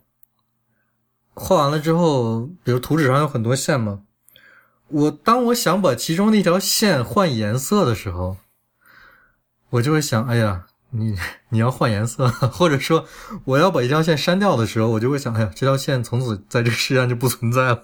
[1.34, 4.00] 画完了之后，比如图纸上有很多线嘛，
[4.88, 8.38] 我当我想把其中的一条线换颜色的时候，
[9.70, 11.14] 我就会想，哎呀，你
[11.50, 13.04] 你要换颜色， 或者说
[13.44, 17.82] 我要把一条线删掉的时候，我就会想，哎呀，这条线从此在这个世界上就不存在了。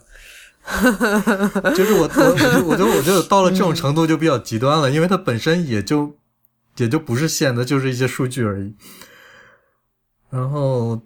[1.77, 6.17] 就是我我我就我觉得到了这种程度就比较极端了，因为它本身也就
[6.77, 8.75] 也就不是线的，就是一些数据而已。
[10.29, 11.01] 然后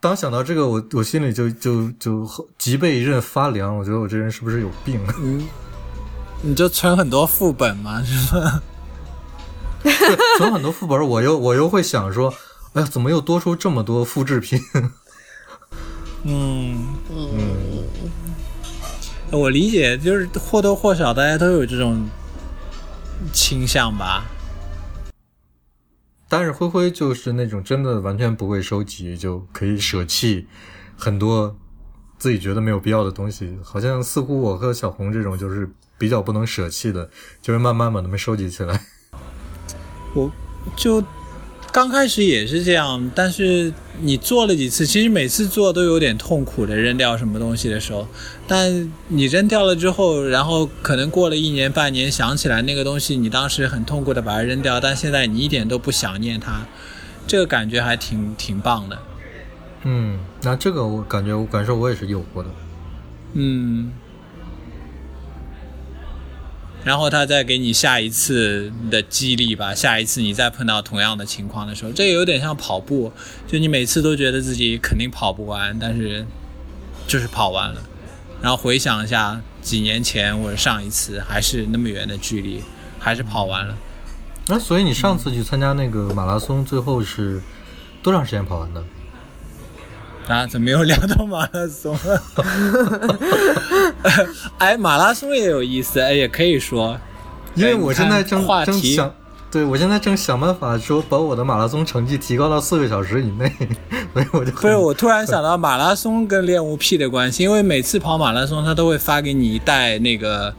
[0.00, 3.76] 当想到这个，我我心里就就就脊背一阵发凉。
[3.76, 4.98] 我觉得我这人是不是有病？
[5.18, 5.46] 嗯，
[6.40, 8.62] 你就存很多副本嘛，是吧？
[9.84, 12.32] 对，存很多副本，我又我又会想说，
[12.72, 14.58] 哎呀，怎么又多出这么多复制品？
[16.24, 17.84] 嗯嗯，
[19.32, 22.06] 我理解，就是或多或少大家都有这种
[23.32, 24.26] 倾向吧。
[26.28, 30.46] 但是灰灰就是那种真的完全不会收集，就可以舍弃
[30.96, 31.56] 很多
[32.18, 33.58] 自己觉得没有必要的东西。
[33.62, 37.08] 好像似乎我和小红这种就是比较不能舍弃的，
[37.40, 38.80] 就是慢慢把它们收集起来。
[40.14, 40.30] 我
[40.76, 41.02] 就
[41.72, 48.06] 刚开始也是这样，但是你做了几次，其实每次做都有点痛苦的，扔掉什么东西的时候。
[48.46, 56.66] 但你扔掉了之后，然后可能过了一年半年，想起来那个东西，你当时很痛苦的把它扔掉，但现在你一点都不想念它，
[57.26, 58.98] 这个感觉还挺挺棒的。
[59.84, 62.50] 嗯，那这个我感觉我感受我也是有过的。
[63.32, 63.90] 嗯。
[66.84, 73.12] 然后他再给你下一次的激励吧，下一次你再碰到同样的情况的时候，这有点像跑步，
[73.46, 76.26] 就你每次都觉得自己肯定跑不完，但是
[77.06, 77.82] 就是跑完了，
[78.40, 82.62] 然后回想一下几年前或者上一次还是那么远的距离，
[82.98, 83.76] 还是跑完了。
[84.48, 87.40] 那所以你上次去参加那个马拉松，最后是
[88.02, 88.82] 多长时间跑完的？
[90.32, 92.22] 啊，怎么又聊到马拉松了？
[94.58, 96.98] 哎，马拉松也有意思，哎，也可以说，
[97.54, 99.14] 因为我现在正话题正想，
[99.50, 103.52] 对我现在正想办法说把我的马拉松成绩提高到四个小时以内，
[104.14, 110.54] 所以我就不是我突然想到马拉松跟练物癖的关系，因为每次跑马拉松，他都会发给你一袋那个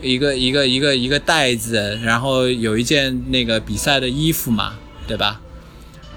[0.00, 4.72] 一个一个一个一个袋子，然后有一件那个比赛的衣服嘛，
[5.06, 5.40] 对吧？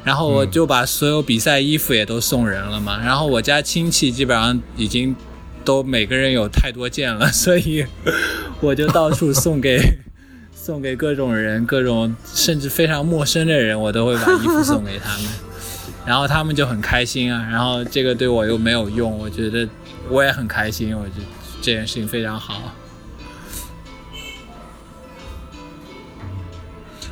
[0.04, 3.00] 然后我就把所有比赛衣服也都送人了嘛。
[3.04, 5.16] 然后我家亲戚基本上已经
[5.64, 7.86] 都每个人有太多件了，所以
[8.62, 9.80] 我就到处送给
[10.56, 15.28] 送给各种人，各种甚至非常陌生的人，我都会把衣服送给他们。
[16.06, 17.48] 然后他们就很开心啊。
[17.52, 19.68] 然后这个对我又没有用，我觉得
[20.10, 21.26] 我也很开心，我觉得
[21.62, 22.74] 这件事情非常好。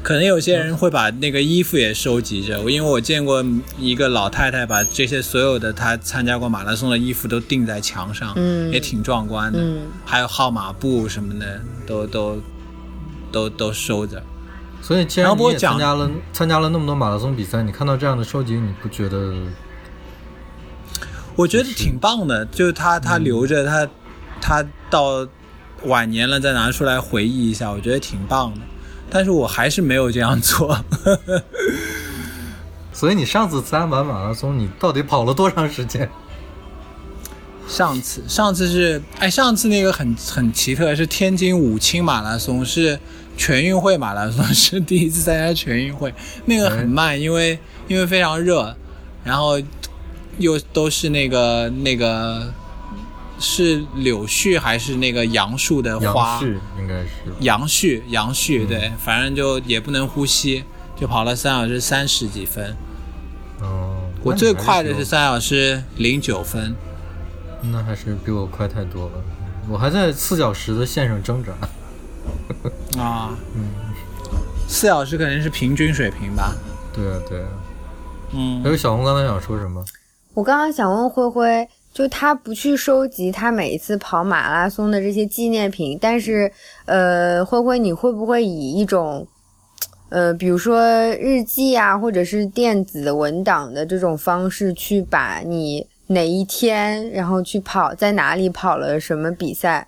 [0.08, 3.43] 可能有些人会把那个衣服也收集着，因为我见过
[3.78, 9.60] 一个老太太把这些所有的她参加过马拉松的衣服都钉在墙上，嗯也挺壮观的。
[9.62, 12.41] 嗯还有号码布什么的，都都
[13.34, 14.24] 都都收着。
[14.82, 19.34] 所以既然你也参加了参加了那么多马拉松比赛，你看到这样的收集，你不觉得？
[21.36, 23.86] 我觉得挺棒的，就是他他留着他
[24.39, 25.28] 他到
[25.84, 28.62] 晚年了再拿出来回忆一下，我觉得挺棒的。
[29.10, 30.78] 但是我还是没有这样做。
[32.93, 36.10] 所以你上次参加完马拉松，你到底跑了多长时间？
[37.67, 42.98] 上次上次是哎，上次那个很很奇特，是天津武清马拉松，是
[43.36, 46.13] 全运会马拉松，是第一次参加全运会，
[46.46, 48.76] 那个很慢，因为因为非常热，
[49.24, 49.62] 然后
[50.38, 52.54] 又都是那个那个
[53.39, 56.39] 是柳絮还是那个杨树的杨花？
[56.39, 57.10] 絮应该是。
[57.39, 60.63] 杨絮，杨絮，对，反正就也不能呼吸，
[60.95, 62.76] 就跑了三小时三十几分。
[63.62, 66.76] 哦，我最快的是三小时零九分，
[67.71, 69.12] 那还是比我快太多了。
[69.69, 71.52] 我还在四小时的线上挣扎。
[73.02, 73.69] 啊，嗯，
[74.67, 76.56] 四小时肯定是平均水平吧？
[76.93, 77.47] 对啊，对啊。
[78.32, 79.84] 嗯，还有小红刚才想说什么？
[80.34, 86.51] 我刚刚想问灰灰，就他不去收集他每一次跑马拉松的这些纪念品，但是，
[86.86, 89.27] 呃，灰灰你会不会以一种，
[90.10, 90.79] 呃，比如说
[91.15, 99.88] 日记啊，或者是电子文档的这种方式，去把你哪一天，然后去跑在哪里跑了什么比赛，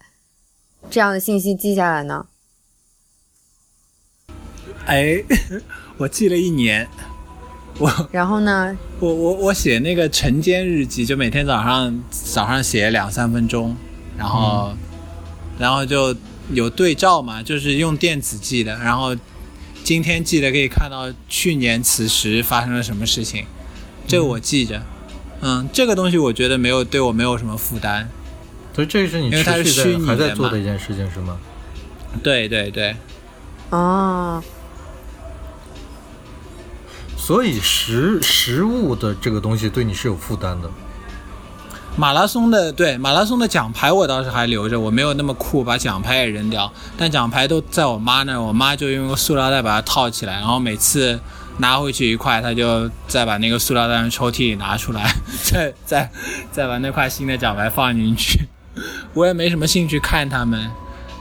[0.89, 2.25] 这样的信息记下来呢？
[4.87, 5.23] 哎，
[5.99, 6.87] 我记了一年。
[7.77, 8.75] 我 然后呢？
[8.99, 13.75] 我我我写那个晨间日记，就每天早上早上写两三分钟，
[14.17, 14.73] 然后、
[15.57, 16.15] 然后就
[16.51, 19.15] 有对照嘛，就是用电子记的，然后
[19.83, 23.45] 今天记得可以看到去年此时发生了什么事情，
[24.07, 24.81] 这个我记着。
[25.41, 28.09] 嗯，这个东西我觉得没有对我没有什么负担。
[28.75, 31.37] 所以这是你因为它是持续虚拟的在还在做的一件事情是吗？
[32.21, 32.95] 对对对，
[33.69, 34.43] 哦，
[37.29, 40.71] 所以食食物的这个东西对你是有负担的。
[41.95, 51.19] 马拉松的对马拉松的奖牌我倒是还留着，我没有那么酷把奖牌也扔掉，但奖牌都在我妈那儿，我妈就用个塑料袋把它套起来，然后每次
[51.59, 55.13] 拿回去一块，她就再把那个塑料袋从抽屉里拿出来，
[55.45, 56.09] 再再
[56.51, 58.39] 再把那块新的奖牌放进去。
[59.13, 60.67] 我也没什么兴趣看他们，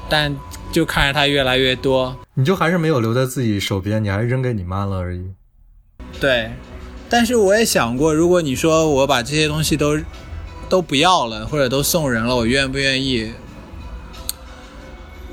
[0.09, 0.35] 但
[0.73, 2.16] 就看着它越来越多。
[2.33, 5.21] 你就还是没有留在自己手边，你还是扔给你妈了而已。
[6.21, 6.51] 对，
[7.09, 9.99] 但是我也想过，如果你说我把这些东西都
[10.69, 13.33] 都不要了，或者都送人了，我愿不愿意？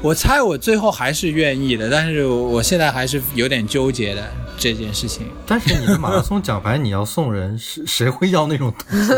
[0.02, 4.22] 我猜我最后还是愿意的，但是我现在还是有点纠结的
[4.56, 5.26] 这件事情。
[5.48, 9.12] 但是你的马拉松奖牌你要送人，谁谁会要那种东西？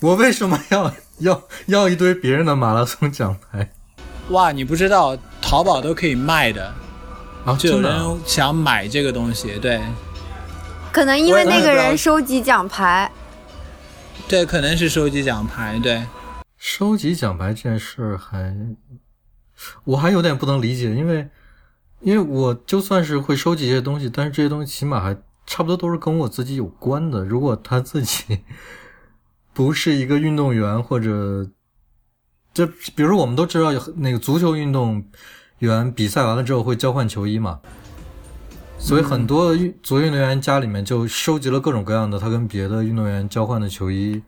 [0.00, 3.72] 我为什么要要要一堆别人的马拉松奖牌
[4.28, 6.72] 哇，你不知道，淘宝都可以卖的，
[7.44, 7.56] 啊？
[7.56, 9.80] 就有人想买这个东西，对
[10.96, 13.12] 可能因为那个人收集奖牌，
[14.26, 16.06] 对，可能是收集奖牌，对。
[16.56, 18.56] 收集奖牌这件事儿还，
[19.84, 21.28] 我还有点不能理解，因为
[22.00, 25.14] 因为我就算是会收集一些东西，但是这些东西起码还
[25.46, 27.22] 差不多都是跟我自己有关的。
[27.26, 28.40] 如果他自己
[29.52, 31.46] 不是一个运动员，或者
[32.54, 35.04] 就比如我们都知道有那个足球运动
[35.58, 37.60] 员比赛完了之后会交换球衣嘛，
[38.78, 44.22] 所以很多足球运动员家里面就收集了各种各样的他跟别的运动员交换的球衣。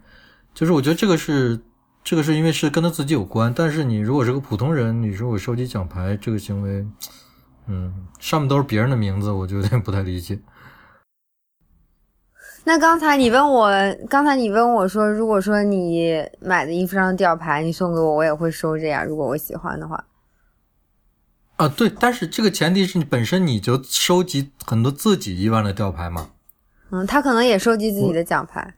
[0.53, 1.61] 就是我觉得这个是
[2.03, 6.85] 这个是因为是跟他自己有关，但是你如果是个普通人，你说我收集奖牌这个行为，
[7.69, 10.41] 嗯，上面都是别人的名字，我就有点不太理解。
[12.65, 13.71] 那刚才你问我，
[14.11, 19.05] 刚才你问我说，如果说你买的衣服上的吊牌，你送给我，我也会收着呀。
[19.05, 20.05] 如果我喜欢的话，
[21.59, 26.29] 啊，对，但是这个前提是你本身你就收集很多自己衣服上的吊牌嘛。
[26.91, 28.75] 嗯，他可能也收集自己的奖牌，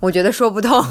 [0.00, 0.82] 我觉得说不通。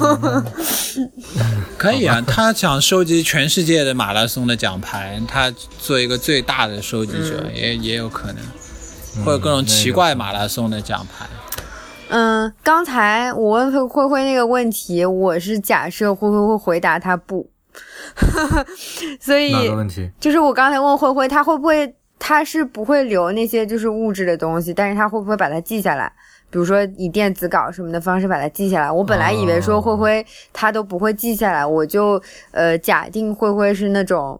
[1.78, 11.26] 可以啊，他想收集全世界的马拉松的奖牌，他做一个最大的收集者，也也有可能，或者各种奇怪马拉松的奖牌。
[12.10, 17.48] 嗯，刚才我问灰灰灰那个问题，我是假设灰灰会回答他不，
[19.20, 19.52] 所以？
[20.20, 26.12] 就是我刚才问灰灰，他会不会，他是不会留那些就是物质的东西，但是他会不会把它记下来？
[26.50, 28.90] 比如说以电子稿什么的方式把它记下来。
[28.90, 34.38] 我本来以为说灰灰他都不会记下来，我就呃假定灰灰是那种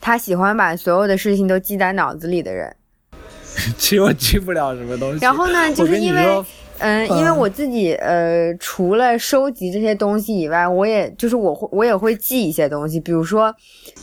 [0.00, 2.74] 他喜欢把所有的事情都记在脑子里的人。
[3.78, 5.18] 其实我记不了什么东西。
[5.24, 6.44] 然后呢， 就是因为
[6.82, 13.54] 嗯，因为我自己呃，除了收集这些东西以外，我也就是我会我也会记一些东西，比如说，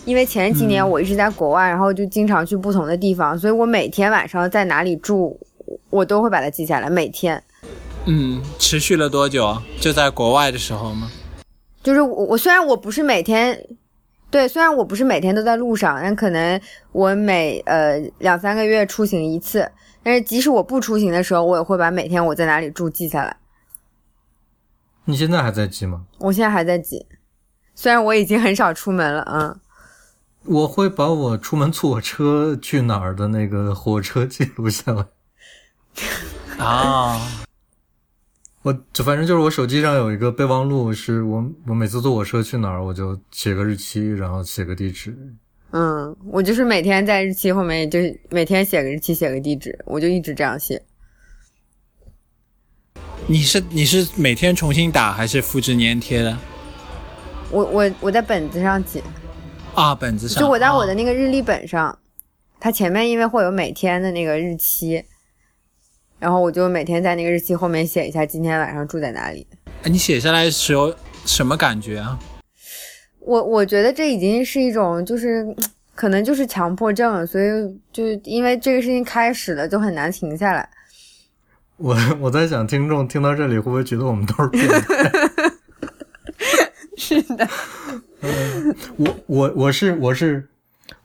[0.06, 5.38] 因为前几年我一直在国外，然后就经常去不同的地方，所以我每天晚上在哪里住，
[5.90, 7.44] 我都会把它记下来，每天。
[8.06, 9.62] 嗯，持续了多久啊？
[9.82, 11.12] 就在国外的时候吗？
[11.84, 13.62] 就是我我虽然我不是每天，
[14.32, 16.60] 对，虽然我不是每天都在路上，但可能
[16.94, 19.70] 我每呃两三个月出行一次，
[20.02, 23.38] 但是即使我不出行的时候，我也会把每天我在哪里住记下来。
[25.06, 26.06] 你现在还在记吗？
[26.20, 27.06] 我现在还在记，
[27.76, 29.60] 虽然我已经很少出门了，嗯。
[30.46, 35.06] 我会把我出门坐车去哪儿的那个火车记录下来。
[36.64, 37.20] 啊，
[38.62, 45.36] 我就反正就是我手机上有一个备忘录，是我我每次坐火车去哪儿，我就写个日期，然后写个地址。
[45.72, 48.00] 嗯，我就是每天在日期后面，就
[48.30, 50.82] 每天写个日期，写个地址，我就一直这样写。
[53.28, 56.36] 你是你是每天重新打还是复制粘贴的？
[57.52, 59.04] 我我我在本子上写，
[59.76, 60.42] 啊，本子上。
[60.42, 61.96] 就我在我的啊那个日历本上，
[62.60, 65.04] 它前面因为会有每天的那个日期，
[66.18, 69.46] 然后我就每天在那个日期后面写一下今天晚上住在哪里。
[69.84, 70.92] 哎你写下来的时候
[71.26, 72.20] 什么感觉啊？
[73.30, 75.46] 我我觉得这已经是一种就是
[75.94, 77.46] 可能就是强迫症，所以
[77.94, 80.68] 就因为这个事情开始了，就很难停下来。
[81.78, 85.12] 我我在想，听众听到这里会不会觉得我们都是变态？
[86.98, 87.48] 是的，
[88.98, 90.48] 我我我是我是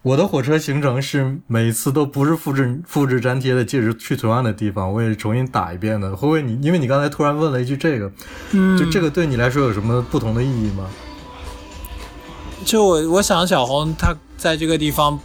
[0.01, 6.15] 我的火车行程是每次都不是复制复制粘贴的，即使去同样的地方，我也是重新打一遍的。
[6.15, 8.11] 会不会你因为你刚才突然问了一句这个，
[8.51, 10.89] 嗯，就这个对你来说有什么不同的意义吗？
[12.65, 15.17] 就我我想小红她在这个地方，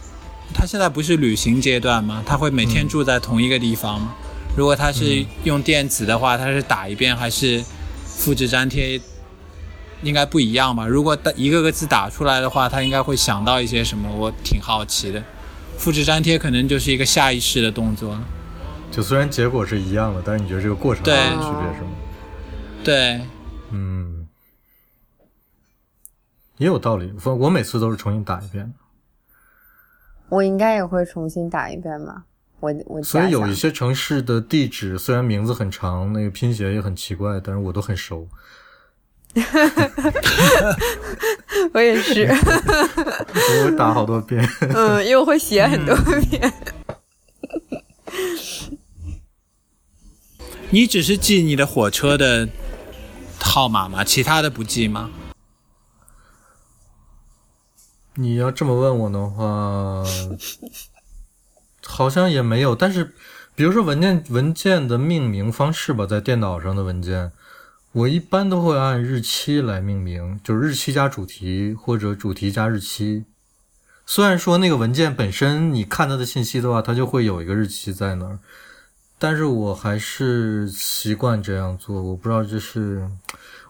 [0.53, 2.23] 她现在不是旅行阶段吗？
[2.25, 4.13] 她会每天住在同一个地方吗？
[4.55, 7.63] 如果她是用电子的话，她是打一遍还是
[8.05, 9.01] 复制粘贴？
[10.03, 10.85] 应该不一样吧？
[10.87, 14.09] 如果打一个个字打出来的话，她应该会想到一些什么？
[14.15, 15.21] 我挺好奇的。
[15.77, 18.15] 复制粘贴可能就是一个下意识的动作。
[18.91, 21.89] 就虽然结果是一样的，但是你觉得这个过程对有区别是吗？
[22.83, 23.21] 对，
[23.71, 24.20] 嗯，
[26.61, 27.11] 也有道理。
[27.23, 28.73] 我我每次都是重新打一遍的，
[30.29, 32.25] 我应该也会重新打一遍吧。
[32.59, 38.27] 我我所以有一些城市的地址虽然名字很长，那个拼写也很奇怪，但是我都很熟。
[41.73, 44.47] 我也是， 我会打好多遍。
[44.59, 45.95] 嗯，因为我会写很多
[46.29, 46.53] 遍。
[50.69, 52.47] 你只是记你的火车的
[53.39, 54.03] 号码吗？
[54.03, 55.09] 其他的不记吗？
[58.21, 60.03] 你要这么问我的话，
[61.83, 62.75] 好像也没有。
[62.75, 63.15] 但是，
[63.55, 67.31] 比如说文件文件的命名方式吧，在电脑上的文件，
[67.93, 73.25] 我一般都会按日期来命名，就是日期加主题或者主题加日期。
[74.05, 78.39] 虽然说那个文件本身你看它的信息的话，它就会有一个日期在那儿，
[79.17, 82.01] 但是我还是习惯这样做。
[82.01, 83.09] 我不知道这是，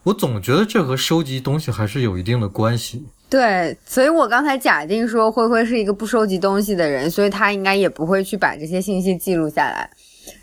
[0.04, 3.06] 我总觉得这和收集东西还是有一定的关系。
[3.32, 9.90] 对，所以我刚才假定说灰灰是一个不收集东西的人，所以他应该也不会去把这些信息记录下来。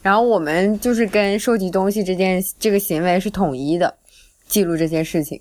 [0.01, 3.95] 然后我们就是跟收集东西这件这个行为是统一的，
[4.49, 5.39] 记录这些事情。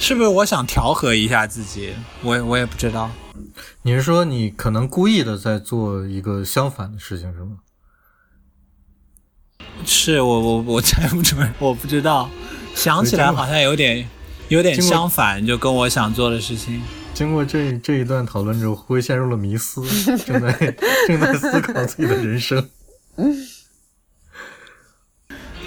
[0.00, 1.94] 是不是我想调和一下自己？
[2.24, 3.08] 我也我也不知道。
[3.82, 7.58] 你是说你可能故意的在做一个相反的事情是吗？
[9.84, 12.28] 是我我我 猜不出来，我不知道。
[12.74, 14.08] 想起来好像有点
[14.50, 16.82] 有点相反，就跟我想做的事情。
[17.14, 19.82] 经过这这一段讨论之后，灰陷入了迷思，
[20.26, 20.52] 正在
[21.06, 22.68] 正在思考自己的人生。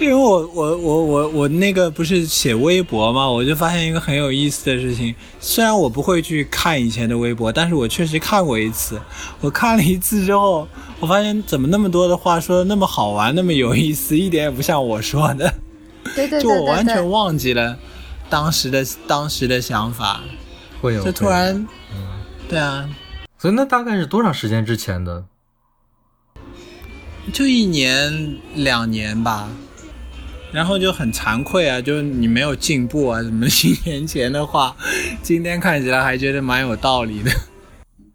[0.00, 5.14] 因为我我我我我那个不是写微博嘛，我就发现一个很有意思的事情。
[5.38, 9.00] 虽然我不会去看以前的微博，但是我确实看过一次。
[9.40, 10.66] 我看了一次之后，
[10.98, 15.54] 我发现怎么那么多的话说的那么好玩，那么有意思，一点也不像我说的，
[16.16, 17.78] 对对对就我完全忘记了
[18.34, 20.20] 当时的当时的想法。
[20.82, 21.66] 会有就突然，
[22.48, 22.84] 对啊，
[23.38, 25.24] 所以那大概是多长时间之前的？
[27.32, 29.48] 就一年两年吧，
[30.50, 34.74] 然后就很惭愧啊，就是你没有进步啊，什么 一年前的话，
[35.22, 37.30] 今天看起来还觉得蛮有道理的。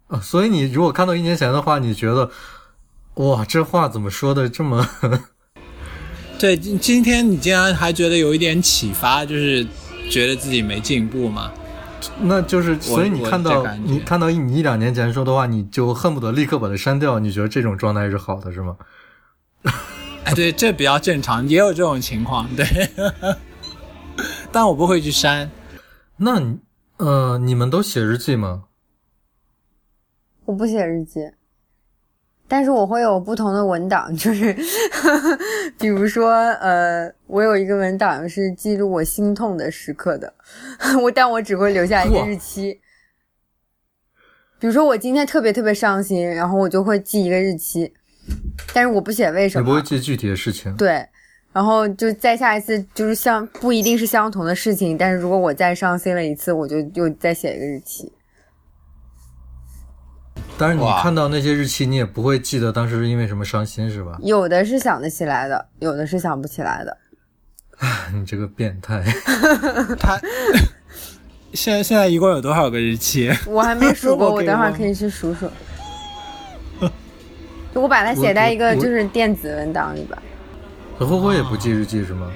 [0.08, 2.30] 啊，所以你如果看到一年前的话，你觉得
[3.14, 4.86] 哇，这话怎么说的这么？
[6.38, 9.66] 对，今今天你竟然还觉得有一点启发，就是
[10.10, 11.50] 觉得自己没进步嘛？
[12.20, 17.18] 那就是，所以你看到你看到一你一两年前说的话，你就恨不得立刻把它删掉。
[17.18, 18.76] 你觉得这种状态是好的，是吗？
[20.24, 22.66] 哎，对，这比较正常，也有这种情况，对。
[24.52, 25.50] 但我不会去删，
[26.18, 26.58] 那你
[26.98, 28.64] 呃，你们都写日记吗？
[30.44, 31.20] 我不写日记，
[32.50, 34.52] 但是我会有不同的文档，就是
[35.78, 40.34] 比如说，呃，我有一个文档是记录我心痛的时刻的，
[41.00, 42.80] 我但我只会留下一个日期。
[44.58, 47.92] 比如说我今天特别特别伤心，然后我就会记一个日期，
[48.74, 49.82] 但是我不写为什么你不会。
[49.82, 50.74] 记具体的事情。
[50.76, 51.06] 对，
[51.52, 58.12] 然后就再下一次就是相不一定是相同的事情，但是如果我再伤心了一次，我就又再写一个日期。
[60.60, 64.18] 但是你看到那些日期，你也不会记得当时是因为什么伤心，是吧？
[64.22, 66.94] 有的是想得起来的，有的是想不起来的。
[68.12, 69.02] 你这个变态！
[69.98, 70.20] 他
[71.54, 73.34] 现在现在一共有多少个日期？
[73.46, 75.48] 我还没数过， 我等会儿可以去数数。
[77.72, 80.22] 就我把它写在一个就是电子文档里吧。
[80.98, 82.30] 何辉辉也不记日记是吗？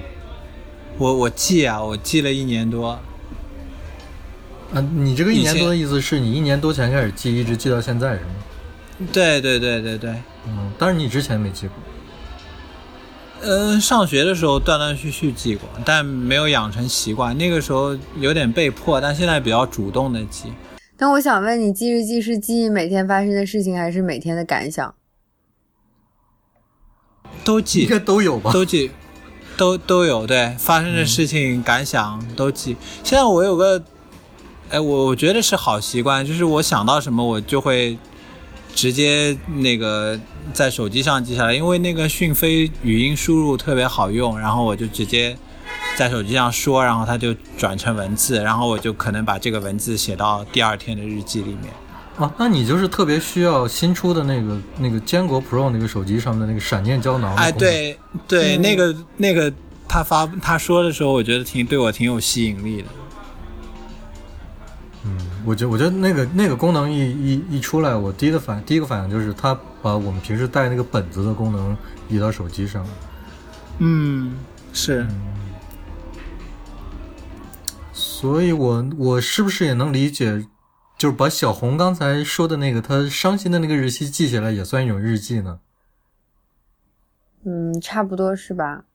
[0.97, 2.97] 我我记啊，我记了一年多。
[4.73, 8.31] 啊，你这个一年多的意思是你一年多前开始记，一直记到现在是吗？
[9.11, 10.09] 对对对对对，
[10.47, 11.75] 嗯，但是你之前没记过。
[13.41, 17.37] 嗯，上学的时候断断续续记过，但没有养成习惯。
[17.37, 20.51] 那个时候有点被迫，但现在比较主动的记。
[20.97, 24.95] 那我想问你，记日记是记每天发生的事情，还是每天的感想？
[27.43, 28.51] 都记应该都有吧？
[28.51, 28.89] 都记，
[29.57, 32.77] 都都有对发生的事情、感想都记。
[33.03, 33.83] 现在我有个，
[34.69, 37.97] 哎，我我觉得是好习惯，就是我想到什么我就会
[38.73, 40.19] 直接那个
[40.53, 45.37] 在手机上记下来，因为那个讯飞语音输入特别好用，然后我就直接
[45.95, 51.73] 在手机上说，然后它就转成文字，然后我就可能把这个文字写到第二天的日记里面。
[52.17, 57.35] 啊，那你就是特别需要新出的那个那个坚果 Pro 那个手机上面的那个闪电胶囊。
[57.35, 57.97] 哎，，对
[58.27, 59.51] 对，那个那个
[59.87, 62.87] 他发他说的时候，我觉得挺对我挺有吸引力的。
[65.45, 71.77] 我觉我觉得那个那个功能一一一出来，我第一个反第一个反应就是它把我们平时带那个本子的功能
[72.09, 72.89] 移到手机上了。
[73.79, 74.35] 嗯，
[74.73, 75.05] 是。
[77.93, 80.45] 所以我我是不是也能理解，
[80.97, 85.59] 就是把小红刚才说的那个她伤心的那个日期记下来，也算一种日记呢？
[87.43, 88.85] 嗯，差不多是吧？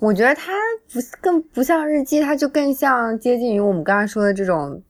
[0.00, 0.52] 我觉得它
[0.92, 4.82] 不更不像日记，它就更像接近于我们刚刚说的这种，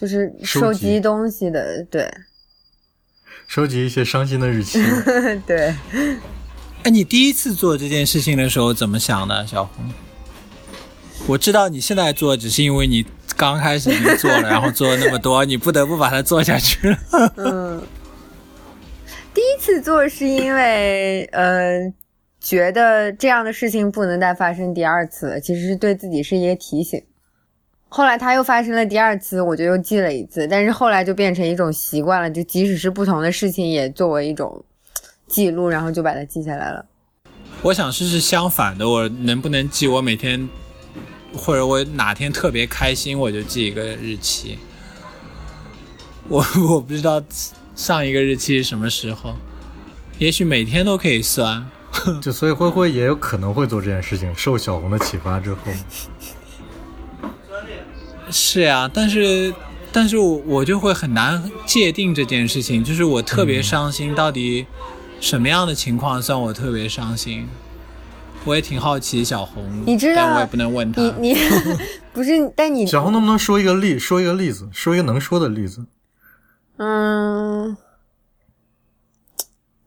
[0.00, 2.10] 就是收集东西的，对
[3.46, 4.82] 收集一些伤心的日期。
[5.46, 5.74] 对。
[6.84, 9.92] 哎，你第一次做这件事情的时候怎么想的，小红？
[11.26, 13.04] 我知道你现在做，只是因为你
[13.36, 16.98] 刚开始就做了， 然后做了那么多，你不得不把它做下去了。
[17.36, 17.82] 嗯，
[19.34, 21.92] 第一次做是因为呃，
[22.40, 27.02] 觉得这样的事情不能再发生第二次了，其实是对自己是一个提醒。
[27.92, 34.64] 后来它又发生了第二次，我就又记了一次，但是后来就变成一种习惯了，就即使是不同的事情，也作为一种
[35.26, 36.86] 记录，然后就把它记下来了。
[37.62, 40.48] 我想试试相反的，我能不能记我每天，
[41.36, 44.56] 或者我哪天特别开心，我就记一个日期。
[46.28, 47.20] 我 我不知道
[47.74, 49.34] 上一个日期是什么时候，
[50.18, 51.66] 也许每天都可以算。
[52.22, 55.60] 就所以灰灰也有可能会做这件事情，受小红的启发之后。
[58.30, 59.52] 是呀，但是
[59.92, 64.66] 但是我我就会很难界定这件事情，就是我特别伤心，到底
[65.20, 67.48] 什么样的情况算我特别伤心？
[68.46, 71.02] 我也挺好奇小红，你知道但我也不能问他。
[71.18, 71.36] 你你
[72.14, 75.84] 不是，但你小红能不能说一个例，说一个例子，说一个能说的例子？
[76.78, 77.76] 嗯，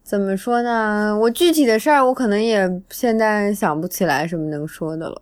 [0.03, 1.17] 怎么说呢？
[1.17, 5.19] 我具体的事儿，我可能也现在想不起来什么能说的了。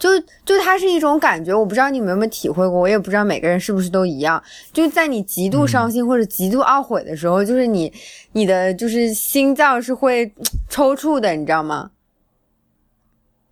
[0.00, 4.42] 就就它是一种感觉，我不知道你们有没有体会过，我也不知道每个人是不是都一样。
[4.72, 7.92] 就在你极度伤心或者极度懊悔的时候，就是你
[8.32, 10.32] 你的就是心脏是会
[10.70, 11.90] 抽搐的，你知道吗？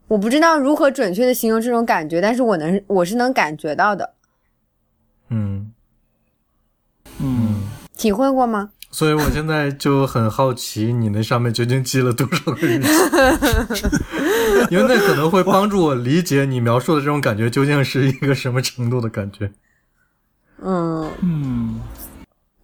[0.09, 4.15] 我不知道如何准确的形容这种感觉，但是我能我是能感觉到的。
[5.29, 5.71] 嗯，
[7.21, 7.61] 嗯，
[7.95, 8.71] 体会过吗？
[8.91, 12.89] 所以我现在就很好奇，你那上面究竟记了多少个日期？
[14.71, 19.53] 因为那可能会帮助我理解你描述的这种感觉究竟是一个什么程度的感觉。
[20.63, 21.81] 嗯嗯，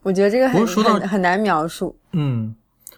[0.03, 1.95] 我觉得这个很说到很很难描述。
[2.13, 2.55] 嗯，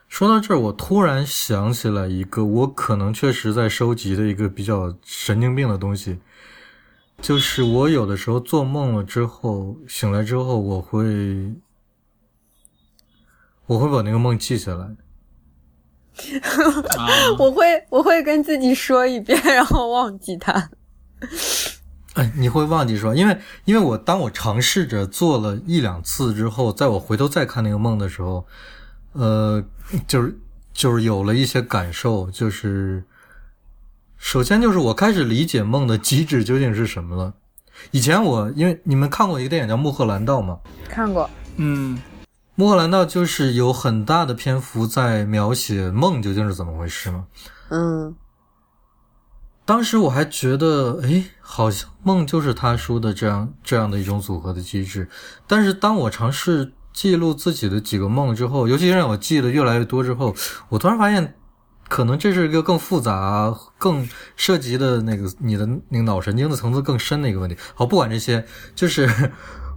[0.09, 6.19] 说到这儿，我突然想起来一个我可能确实在收集的一个比较神经病的东西，
[7.21, 11.05] 就是我有的时候做梦了之后，醒来之后，我会
[13.67, 14.85] 我会把那个梦记下来。
[16.97, 17.09] 啊，
[17.39, 20.71] 我会我会跟自己说一遍，然后忘记它。
[22.15, 28.47] 哎，你会忘记说，因为因为我当我尝试着做了一两次之后，在我回头再看那个梦的时候，
[29.13, 29.63] 呃，
[30.07, 30.39] 就是
[30.73, 33.05] 就是有了一些感受，就是
[34.17, 37.35] 首先就是我开始理解梦的机制究竟是什么了。
[37.91, 40.59] 以前我因为你们看过一个电影叫《穆赫兰道》吗？
[40.89, 41.99] 看过，嗯
[42.57, 47.27] 穆赫兰道就是有很大的篇幅在描写梦究竟是怎么回事嘛。
[47.69, 48.17] 嗯
[49.65, 55.09] 当时我还觉得，哎，好像梦就是他说的这样这样的一种组合的机制。
[55.47, 60.33] 但是当我尝试记录自己的几个梦之后，尤其是让我记得越来越多之后，
[60.69, 61.35] 我突然发现，
[61.89, 67.57] 可能这是一个更复杂、更涉及的那个你的那个脑神经的层次更深的一个问题。
[67.75, 68.47] 好，不管这些，
[68.77, 69.11] 就是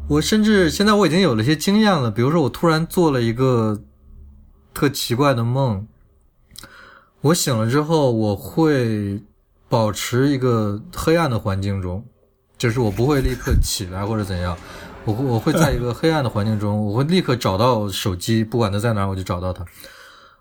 [0.10, 2.10] 我甚至现在我已经有了一些经验了。
[2.10, 3.80] 比如说，我突然做了一个
[4.74, 5.88] 特奇怪的梦，
[7.22, 9.22] 我醒了之后，我会
[9.70, 12.03] 保持一个黑暗的环境中，
[12.57, 14.57] 就是我不会立刻起来或者怎样，
[15.05, 19.64] 我我会在一个黑暗的环境中，我会立刻找到手机，不管它在哪儿，我就找到它。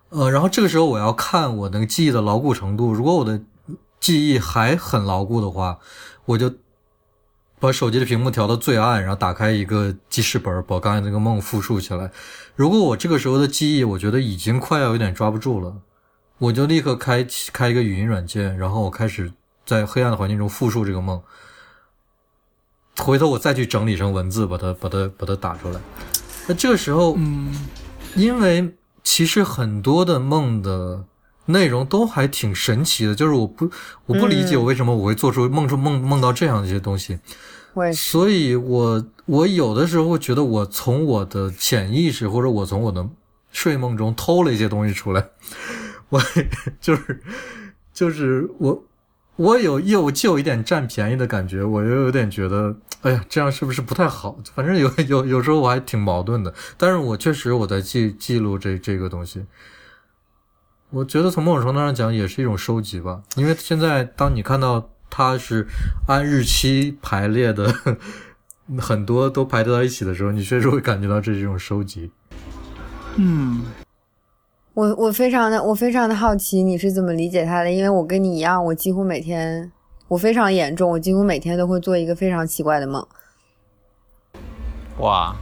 [0.09, 3.39] 呃，然后这个时候我要看我那个记忆的牢固程度，如果我的
[3.99, 5.77] 记忆还很牢固的话，
[6.25, 6.51] 我就
[7.59, 12.09] 把手机的屏幕调到最暗，然后打开一个记事本，把刚才那个梦复述起来。
[12.55, 15.75] 如果我这个时候的记忆，我觉得已经快要有点抓不住了。
[16.37, 19.31] 我就立刻开启开一个语音软件，然后我开始
[19.65, 21.21] 在黑暗的环境中复述这个梦。
[22.97, 25.79] 回头我再去整理成文字，把它把它把它打出来。
[26.47, 27.53] 那这个时候，嗯，
[28.15, 31.03] 因为其实很多的梦的
[31.49, 33.69] 内容都还挺神奇的，就是我不
[34.05, 37.19] 我不理解我为什么我会做出梦中梦梦到这样的一些东西。
[37.93, 43.07] 所以我我有的时候会觉得我从我的潜意识或者我从我的
[43.51, 45.29] 睡梦中偷了一些东西出来。
[46.09, 46.19] 我
[46.81, 47.21] 就是
[47.93, 48.83] 就是我，
[49.35, 54.37] 我有又就有一点占便宜的感觉，我又有点觉得，哎呀，这样是不是不太好？
[54.55, 59.45] 反正有有有时候我还挺矛盾的，但是我确实我在记记录这这个东西，
[60.91, 65.67] 我觉得从某种程度上讲也是一种收集吧，因为现在当你看到它是
[66.07, 67.71] 按日期排列的，
[68.79, 72.11] 很多都排到一起的时候，你确实会感觉到这是一种收集。
[73.17, 73.63] 嗯，
[74.73, 79.71] 我我非常的我非常的好奇你是怎么理解它的，因为我跟你一样，我几乎每天
[80.07, 83.05] 我非常严重，我几乎每天都会做一个非常奇怪的梦。
[84.99, 85.35] 哇，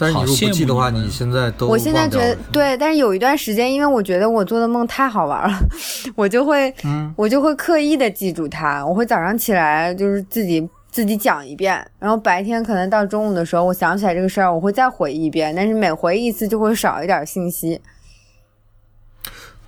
[0.00, 5.58] 但是你如果不记的话，你现在都我现在觉得对，但是有一段时间，因为我觉得我做的梦太好玩了，
[6.16, 8.84] 我就会嗯我就会刻意的记住它。
[8.84, 17.82] 我会早上起来就是自己自己讲一遍，然后白天可能到中午的时候，我想起来这个事儿，我会再回忆一遍，但是每回忆一次就会少一点信息。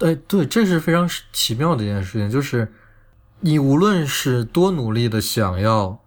[0.00, 2.72] 哎，对，这是非常奇妙的一件事情，就是
[3.40, 6.00] 你无论是多努力的想要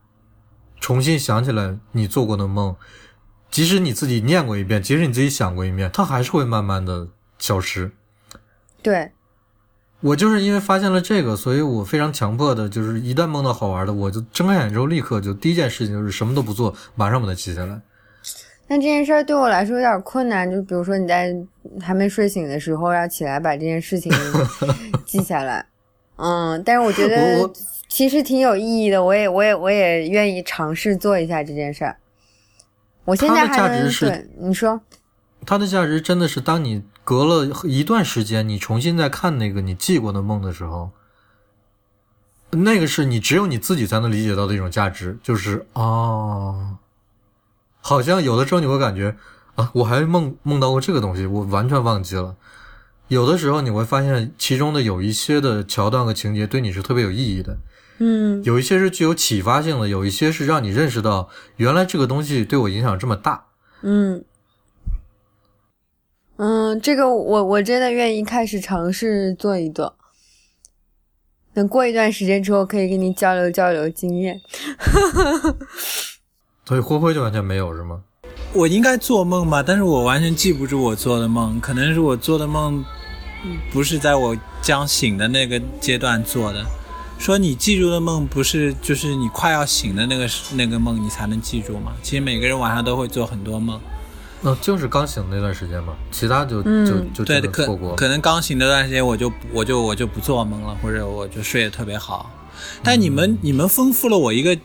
[0.81, 2.75] 重新想起来你做过的梦，
[3.55, 7.07] 即使你自己念过一遍，即使你自己想过一遍，它还是会慢慢的
[7.39, 7.89] 消失。
[8.81, 9.13] 对，
[10.01, 17.79] 我就是因为发现了这个，所以我非常强迫的，就是一旦梦到好玩的，我就睁开眼之后立刻就第一件事情就是什么都不做，马上把它记下来。
[18.67, 21.33] 但这件事儿对我来说有点困难，就比如说你在
[21.79, 24.11] 还没睡醒的时候要起来把这件事情
[25.05, 25.65] 记下来，
[26.17, 27.49] 嗯，但是我觉得
[27.87, 31.95] 其实挺有意义的，我也我也我也愿意尝试做一下这件事儿。
[33.05, 34.81] 我现在它的价值是对你说，
[35.45, 40.91] 它的价值真的是当你隔了一段时间，你重新再看那个你记过的梦的时候，
[42.51, 46.77] 那个是你只有你自己才能理解到的一种价值，就是哦，
[47.79, 49.15] 好像有的时候你会感觉
[49.55, 52.35] 啊，我还梦梦到过这个东西，我完全忘记了。
[53.07, 57.55] 有的时候你会发现其中的有一些的桥段和情节对你是特别有意义的，
[57.97, 63.45] 嗯有一些是具有启发性的，有一些是让你认识到原来这个东西对我影响这么大。
[63.81, 64.23] 嗯
[66.37, 69.95] 嗯，这个我我真的愿意开始尝试做一做。
[71.53, 74.41] 等过一段时间之后，可以跟你交流交流经验。
[76.65, 78.03] 所以灰灰就完全没有是吗？
[78.51, 82.83] 我应该做梦吧，但是我完全记不住我做的梦，可能是我做的梦
[83.45, 86.65] 嗯不是在我将醒的那个阶段做的。
[87.17, 91.93] 说你记住的梦不是就是你快要醒的那个那个梦你才能记住吗？
[92.03, 93.79] 其实每个人晚上都会做很多梦，
[94.41, 97.65] 那、就是刚醒那段时间嘛，其他就、嗯就就对，可。
[97.95, 102.29] 可能刚醒那段时间我就我就我就不做梦了，或者我就睡得特别好。
[102.83, 104.57] 但你们、你们丰富了我一个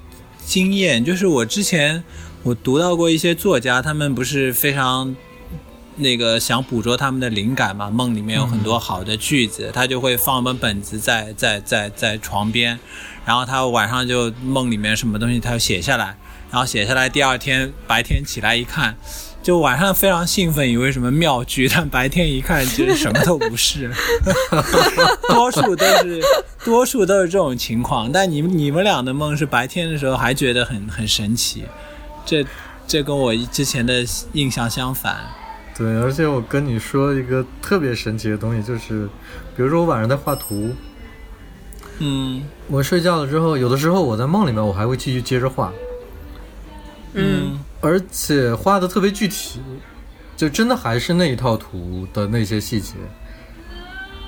[0.45, 2.03] 经验，就是我之前
[2.43, 5.15] 我读到过一些作家，他们不是非常
[6.01, 12.79] 那个想捕捉他们的灵感嘛，梦里面有很多好的句子，他就会放本本子在在在在床边，
[13.25, 16.17] 然后他晚上就梦里面什么东西他就写下来，
[16.51, 18.97] 然后写下来，第二天白天起来一看。
[19.43, 23.91] 就晚上非常兴奋，以为什么妙句，但白天一看，其实什么都不是。
[25.31, 26.23] 多数都是，
[26.63, 28.13] 多数都是这种情况。
[28.13, 31.65] 但你们你们俩的梦是白天的时候还觉得很很神奇，
[32.27, 32.45] 这
[32.87, 35.17] 这跟我之前的印象相反。
[35.81, 39.09] 对，而且我跟你说一个特别神奇的东西，就是，
[39.57, 40.75] 比如说我晚上在画图，
[42.01, 42.43] 嗯。
[42.69, 45.73] 我睡觉了之后，有的时候我在梦里面我还会继续接着画，
[47.15, 47.59] 嗯。
[47.81, 49.59] 而且画的特别具体，
[50.37, 52.93] 就真的还是那一套图的那些细节，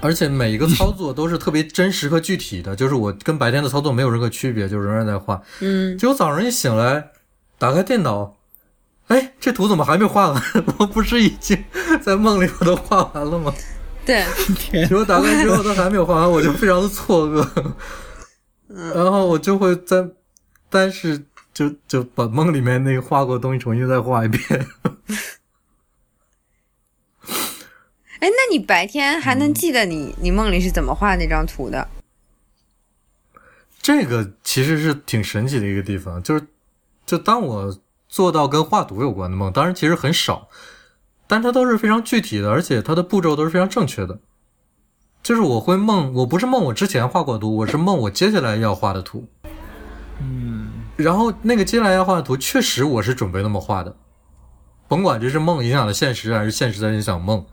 [0.00, 5.38] 而且每一个操作都是特别真实和具体的，就是我跟白天的操作没有任何区别，就仍然在画。
[5.60, 7.10] 嗯，结果早上一醒来，
[7.58, 8.41] 打开电脑，哎，
[9.42, 10.40] 这图怎么还没画完？
[10.78, 11.64] 我不是已经
[12.00, 13.52] 在梦里我都画完了吗？
[14.06, 14.24] 对，
[14.70, 17.72] 结果打开之后都还没有画完，我就非常的错愕，
[18.94, 20.08] 然后我就会在，
[20.70, 24.40] 但是就就把梦里面那个画过的东西重新再画一遍。
[28.20, 31.88] 哎，那你白天还能记得你你梦里是怎么画那张图的？
[33.80, 36.46] 这个其实是挺神奇的一个地方，就是
[37.04, 37.76] 就当我
[38.12, 40.50] 做到跟画图有关的梦，当然其实很少，
[41.26, 44.20] 但它都是非常具体的，而且它的步骤都是非常正确的。
[45.22, 49.26] 就是我会梦，我不是梦我之前画过图，我是梦我接下来要画的图。
[50.20, 53.96] 嗯，然后那个接下来要画的图，确实我是准备那么画的，
[54.88, 57.46] 甭管这是梦影响了现实，还是现实在影响梦，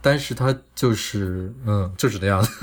[0.00, 2.48] 但是它就是嗯，就是那样的。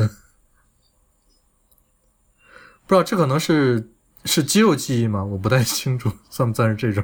[2.86, 3.94] 不知道这可能是
[4.26, 5.24] 是肌肉记忆吗？
[5.24, 7.02] 我不太清楚，算不算是这种？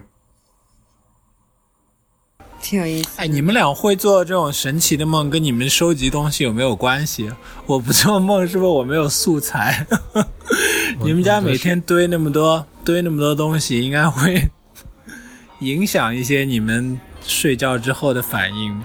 [2.66, 3.10] 挺有意思。
[3.18, 7.32] 哎，你们俩会做这种神奇的梦，跟你们收集东西有没有关系？
[7.68, 9.86] 我不做梦，是不是我没有素材？
[11.04, 14.50] 你们家每天堆那么多堆那么多东西，应该会
[15.62, 18.82] 影响一些你们睡觉之后的反应。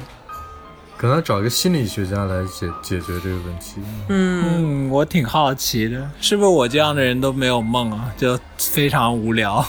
[0.98, 3.76] 可能找一个心理学家来解解决这个问题。
[4.10, 8.12] 嗯，嗯，我挺好奇的，是不是我这样的人都没有梦啊？
[8.18, 9.64] 就非常无聊。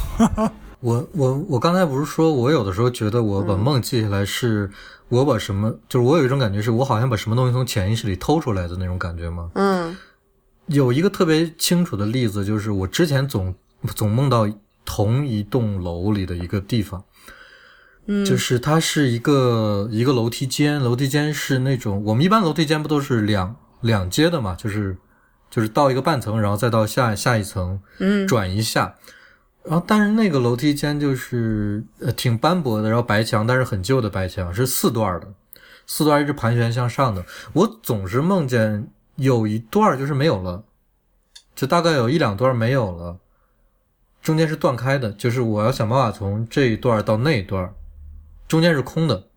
[0.81, 4.69] 我我我刚才不是说，我有的时候觉得我把梦记下来，是
[5.09, 9.49] 我把什么，就是我有一种感觉，是我好像把什么东西从潜意识里偷出来的那种感觉吗？
[9.53, 9.95] 嗯
[10.67, 13.53] 有一个特别清楚的例子，就是我之前总
[13.93, 14.47] 总梦到
[14.85, 17.03] 同一栋楼里的一个地方，
[18.05, 24.95] 嗯，就是它是一个一个楼梯间，楼梯间是那种我们一般楼梯间不都是两两阶的嘛，就是
[25.49, 28.95] 就是到一个半层，然后再到下下一层，嗯转一下。
[29.63, 35.27] 然后，但是那个楼梯间就是呃挺斑驳的，然后白墙，但是很旧的白墙，是四段的，
[35.85, 37.23] 四段一直盘旋向上的。
[37.53, 38.87] 我总是梦见
[39.17, 40.63] 有一段就是没有了，
[41.55, 43.17] 就大概有一两段没有了，
[44.21, 47.71] 中间是断开的，就是我要想办法从这一段到那一段，
[48.47, 49.27] 中间是空的。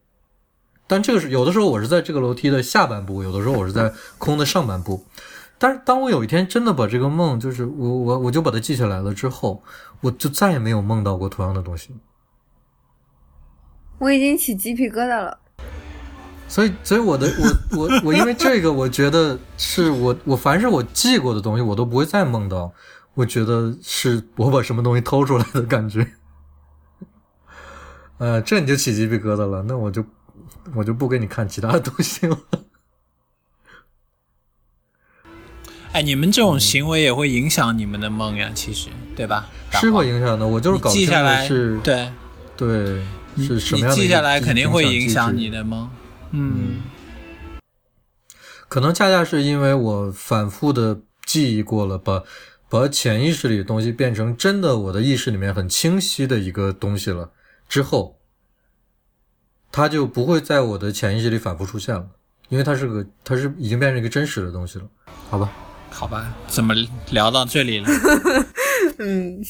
[0.87, 5.05] 但这个是有的时候我是在这个楼梯的下半部，有的时候我是在空的上半部。
[5.57, 9.63] 但是当我有一天真的把这个梦，就是我我我就把它记下来了之后，
[10.05, 11.97] 我就再也没有梦到过同样的东西。
[13.99, 15.39] 我已经起鸡皮疙瘩了。
[16.47, 17.27] 所以，所以我的
[17.73, 22.73] 我我我因为这个，我觉得是我我凡是我记过的东西，我都不会再梦到。
[23.15, 26.07] 我觉得是我把什么东西偷出来的感觉。
[28.19, 30.05] 呃，这你就起鸡皮疙瘩了，那我就
[30.75, 32.39] 我就不给你看其他的东西了。
[35.95, 39.49] 哎，你们这种行为也会影响你们的梦呀，其实对吧？
[39.75, 42.11] 是会影响的，我就是你搞清楚记下来，是，对，
[42.57, 43.01] 对，
[43.37, 45.89] 是什么你样的记下来肯定会影影响你的梦。
[46.33, 46.83] 嗯，
[48.69, 52.25] 可能恰恰是因为我反复的记忆过了，把
[52.69, 57.31] 把潜意识里的东西变成真的我的意识里面很清晰的一个东西了
[57.69, 58.19] 之后，
[59.71, 62.05] 它就不会在我的潜意识里反复出现了，
[62.49, 64.85] 因为它是个它是已经变成一个真实的东西了，
[65.31, 65.53] 好吧？
[65.95, 66.75] 好吧，怎么
[67.13, 67.87] 聊到这里了？
[68.99, 69.41] 嗯，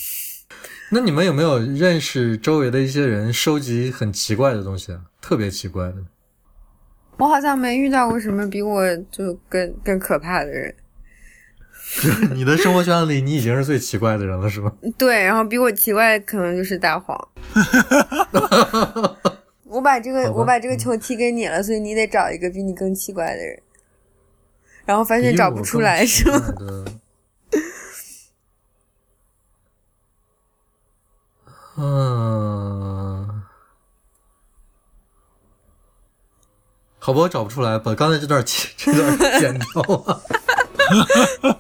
[0.91, 5.01] 那你们有没有认识周围的一些人收集很奇怪的东西啊？
[5.23, 5.97] 特别奇怪的？
[7.17, 10.75] 我好像没遇到过什么比我就更更可怕的人。
[12.35, 14.71] 你的生活圈里，你已经是最奇怪的人了，是吗？
[14.99, 17.19] 对，然后比我奇怪的可能就是大黄。
[19.65, 23.61] 我把这个我把这个球踢给你了，所以你得找一个比你更奇怪的人。
[24.87, 26.55] 然后发现找不出来，是吗？
[31.77, 33.43] 嗯，
[37.01, 40.21] 好吧，我找不出来，把刚才这段剪这段 剪掉啊。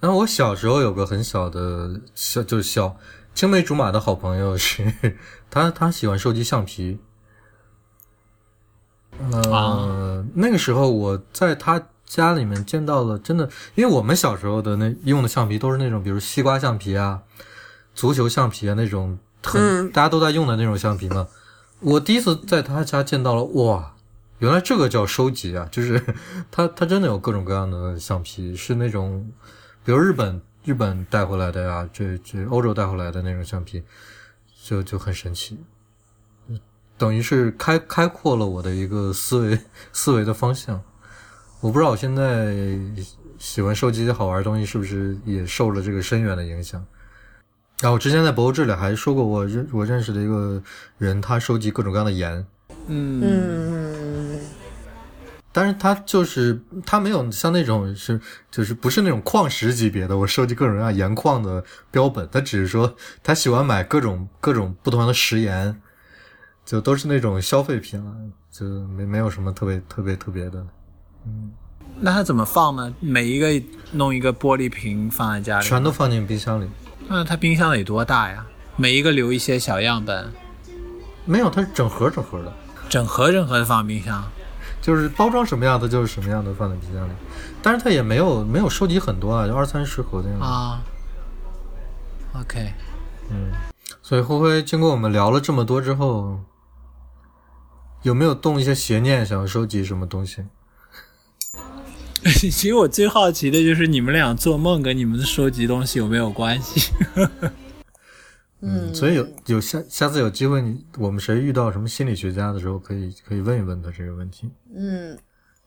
[0.00, 2.96] 然后我小时候有个很小的小，就是小
[3.34, 4.92] 青梅竹马的好朋友是，
[5.48, 6.98] 他他喜欢收集橡皮。
[9.32, 17.22] 呃，啊那个时候我在他家里面见到了，真的，因为我们小时候的那用的橡皮都是那种，比如西瓜橡皮啊、
[17.94, 21.28] 足球橡皮啊那种很、嗯大家都在用的那种橡皮嘛。
[21.80, 23.94] 我第一次在他家见到了，哇，
[24.38, 25.68] 原来这个叫收集啊！
[25.70, 26.02] 就是
[26.50, 29.30] 他他真的有各种各样的橡皮，是那种，
[29.84, 33.82] 比如日本日本带回来的呀，这这欧洲带回来的那种橡皮，
[34.62, 35.58] 就就很神奇。
[37.00, 39.58] 等于是开开阔了我的一个思维
[39.90, 40.78] 思维的方向。
[41.62, 42.54] 我不知道我现在
[43.38, 46.84] 喜欢收集好玩的东西是不是也受了这个深远的影响。
[47.80, 50.62] 然后我之前在博物志里还说过，我认我认识的一个
[50.98, 52.44] 人，他收集各种各样的盐，
[52.88, 54.40] 嗯，嗯，
[55.52, 58.20] 但是他就是他没有像那种是
[58.50, 65.80] 就是不是那种矿石级别的，我收集各种各样盐矿的标本，他只是说他喜欢买各种各种不同的食盐，
[66.64, 68.12] 就都是那种消费品了，
[68.50, 70.64] 就没没有什么特别特别特别的。
[71.26, 71.50] 嗯，
[71.98, 72.94] 那它怎么放呢？
[73.00, 73.48] 每一个
[73.92, 76.68] 弄一个玻璃瓶放在家里，全都放进冰箱里。
[77.08, 78.46] 那它冰箱得多大呀？
[78.76, 80.32] 每一个留一些小样本。
[81.24, 82.52] 没有，它是整盒整盒的，
[82.88, 84.24] 整盒整盒的放冰箱。
[84.80, 87.12] 就是包装什么样的就是什么样的放在冰箱里，
[87.60, 90.82] 但是它也没有没有收集很多啊，就二三十盒的样子啊。
[92.40, 92.72] OK，
[93.28, 93.52] 嗯，
[94.02, 96.40] 所以灰灰经过我们聊了这么多之后，
[98.02, 100.42] 有没有动一些邪念，想要收集什么东西？
[102.40, 106.92] 其实我最好奇的就是你们俩做梦跟你们的收集东西有没有关系？
[108.62, 114.50] 嗯，所以有有下下次有机会，你我们谁遇到什么心理学家的时候，可以可以问一问他这个问题。
[114.76, 115.16] 嗯，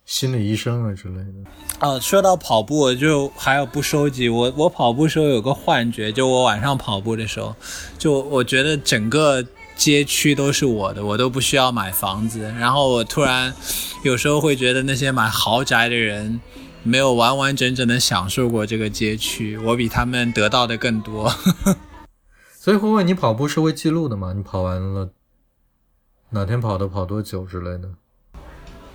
[0.06, 1.34] 心理医生啊之类的。
[1.80, 4.30] 哦，说到跑步，就还有不收集。
[4.30, 7.56] 我我跑步时候有个幻觉，就我晚上跑步的时候，
[7.98, 9.44] 就我觉得整个
[9.76, 12.54] 街区都是我的，我都不需要买房子。
[12.60, 13.54] 然后我突然
[14.04, 16.40] 有时候会觉得那些买豪宅的人
[16.84, 21.34] 没有完完整整的享受过这个街区，我比他们得到的更多。
[22.60, 24.34] 所以会问你跑步是会记录的吗？
[24.34, 25.10] 你跑完了
[26.30, 27.90] 哪天跑的，跑多久之类的？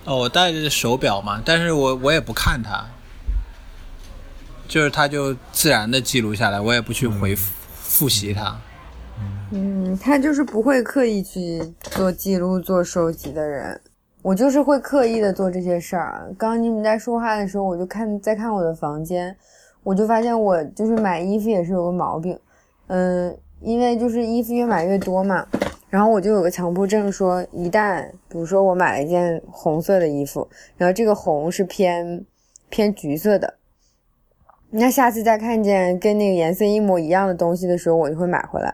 [0.05, 2.85] 哦，我带着手表嘛，但是我我也不看它，
[4.67, 8.59] 就是它就自然的记录下来，我也不去回复复习它。
[9.51, 13.79] 嗯，他就是不会刻意去做记录、做收集的人。
[14.21, 16.33] 我就是会刻意的做这些事儿。
[16.37, 19.35] 刚刚你们在说话的时候，我就看在看我的房间，
[19.83, 22.39] 我就发现我就是买衣服也是有个毛病，
[22.87, 23.37] 嗯。
[23.61, 25.45] 因为就是衣服越买越多嘛，
[25.89, 30.47] 然后我就有个强迫症，说一旦比如说我买了一件红色的衣服，
[30.77, 32.25] 然后这个红是偏
[32.69, 33.53] 偏橘色的，
[34.71, 38.67] 那下次再看见跟那个颜色一模一样的东西的时候，我就会买回来，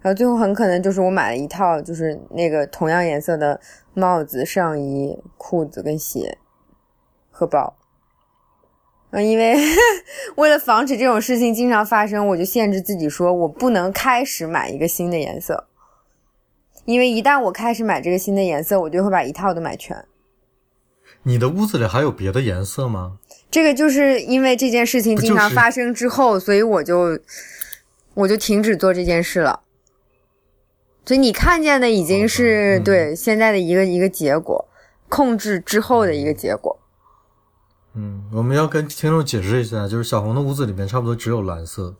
[0.00, 3.60] 然后最后很可能就是我买了一套就是那个同样颜色的
[3.92, 6.38] 帽子、上衣、裤子跟鞋
[7.30, 7.76] 和包。
[9.10, 9.54] 嗯，因为
[10.36, 15.68] 为了防止这种事情经常发生，我就限制自己说，我不能开始买一个新的颜色，
[16.86, 20.06] 因为一旦我开始买这个新的颜色，我就会把一套都买全。
[21.24, 23.18] 你的屋子里还有别的颜色吗？
[23.52, 27.20] 这个就是因为这件事情经常发生之后，所以我就
[28.14, 29.60] 我就停止做这件事了。
[31.04, 34.66] 所以你看见的已经是对现在的一个一个结果，
[35.08, 36.78] 控制之后的一个结果。
[37.94, 41.94] 嗯，我们要跟听众解释一下，就是小红的屋子里面差不多只有蓝色，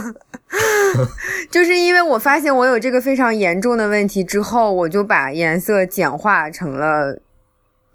[1.50, 7.20] 就是因为我发现我有这个非常严重的问题之后，我就把颜色简化成了，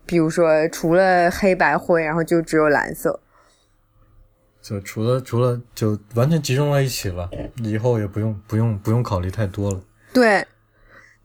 [0.06, 3.20] 比如说除了黑白灰，然后就只有蓝色，
[4.62, 7.30] 就除了除了就完全集中在一起了，
[7.64, 9.82] 以后也不用不用不用考虑太多了。
[10.14, 10.46] 对，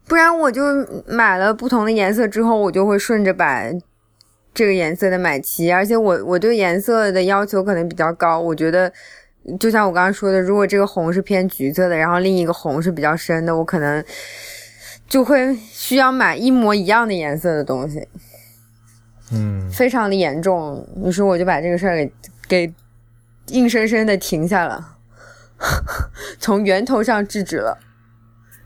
[0.07, 0.63] 不然我就
[1.07, 3.63] 买了不同的颜色之后，我就会顺着把。
[4.51, 8.41] 这个颜色的买齐，而且我我对颜色的要求可能比较高。
[8.41, 8.91] 我觉得，
[9.59, 14.03] 就像我刚刚说的，如果这个红是偏橘色的，然后另一个红是比较深的，我可能
[15.07, 18.05] 就会需要买一模一样的颜色的东西。
[19.31, 20.87] 嗯，非常的严重。
[21.03, 22.11] 于是我就把这个事儿给
[22.47, 22.73] 给
[23.47, 24.97] 硬生生的停下了，
[26.39, 27.77] 从源头上制止了。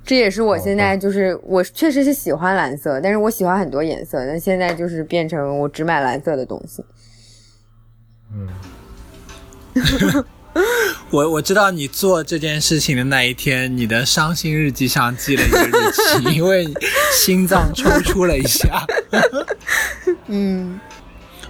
[0.06, 6.84] 这也是我现在就是我确实是喜欢蓝色，但是我喜欢很多颜色，但现在就是变成我只买蓝色的东西。
[8.36, 8.50] 嗯，
[11.10, 16.68] 我我知道你做这件事情的那一天，你的伤心日记上记了一个日期， 因为
[17.14, 18.86] 心脏抽搐了一下。
[20.28, 20.80] 嗯，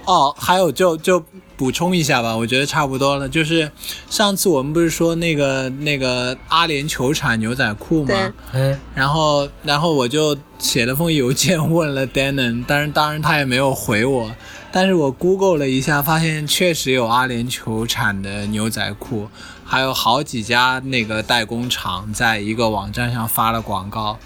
[0.05, 1.23] 哦，还有就就。
[1.55, 3.29] 补充一下吧，我觉得差不多了。
[3.29, 3.71] 就是
[4.09, 8.33] 上次我们不是说那个那个阿联酋产牛仔裤吗？
[8.51, 8.77] 嗯。
[8.95, 14.31] 然后然后我就写了封邮件问了 Denon，但是当然他也没有回我。
[14.73, 19.29] 但是我 Google 了一下，发现确实有阿联酋产的牛仔裤，
[19.63, 24.17] 还有好几家那个代工厂在一个网站上发了广告，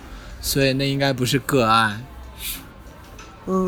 [0.41, 2.03] 所以那应该不是个案。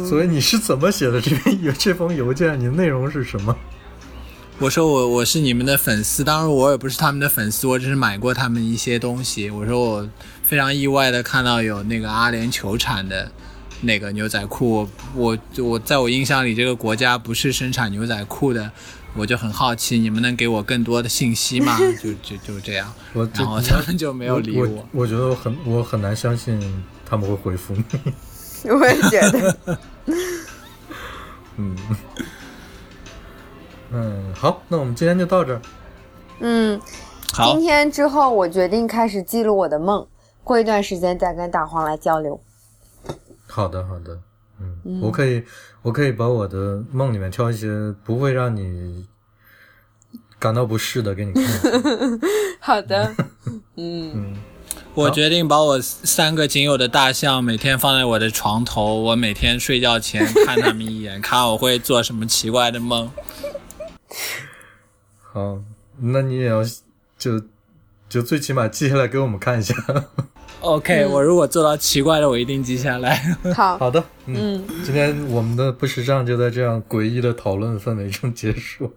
[0.07, 2.59] 所以你是怎么写的这篇邮这封邮件？
[2.59, 3.55] 你的内容是什么？
[4.59, 9.49] 我说我我是你们的粉丝，当然我也不是他们的粉丝，我只是买过他们一些东西。
[9.49, 10.09] 我说我
[10.43, 13.31] 非常意外的看到有那个阿联酋产的
[13.83, 18.69] 那个牛仔裤，我我在我印象里这个国家不是生产牛仔裤的，
[19.15, 21.77] 我就很好奇，你们能给我更多的信息吗？
[22.03, 24.85] 就就就这样，然后他们就没有理我。
[24.91, 26.59] 我觉得我很我很难相信
[27.05, 27.83] 他们会回复你。
[28.69, 29.77] 我也觉得，
[31.57, 31.75] 嗯。
[33.91, 35.59] 嗯，好，那我们今天就到这儿。
[36.41, 36.79] 嗯，
[37.33, 37.51] 好。
[37.51, 40.07] 今，天之后我决定开始记录我的梦，
[40.43, 42.39] 过一段时间再跟大黄来交流。
[43.47, 44.19] 好的，好的，
[44.59, 45.43] 嗯，我可以，
[45.81, 49.07] 我可以把我的梦里面挑一些不会让你
[50.37, 51.43] 感到不适的给你看。
[52.59, 53.11] 好的，
[53.75, 54.35] 嗯，
[54.99, 63.09] 我决定把我三个仅有的大象每天放在我的床头，我每天睡觉前看他们一眼，看我会做什么奇怪的梦。
[65.31, 65.59] 好，
[65.99, 66.63] 那你也要
[67.17, 67.41] 就
[68.09, 69.73] 就最起码记下来给我们看一下。
[70.61, 73.35] OK，、我如果做到奇怪的，我一定记下来。
[73.55, 78.91] 好，好的，嗯，今天我们的不时尚就在这样诡异的讨论氛围中结束。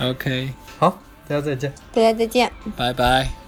[0.00, 1.72] OK，好，大家再见。
[1.92, 2.52] 大家再见。
[2.76, 3.45] 拜拜。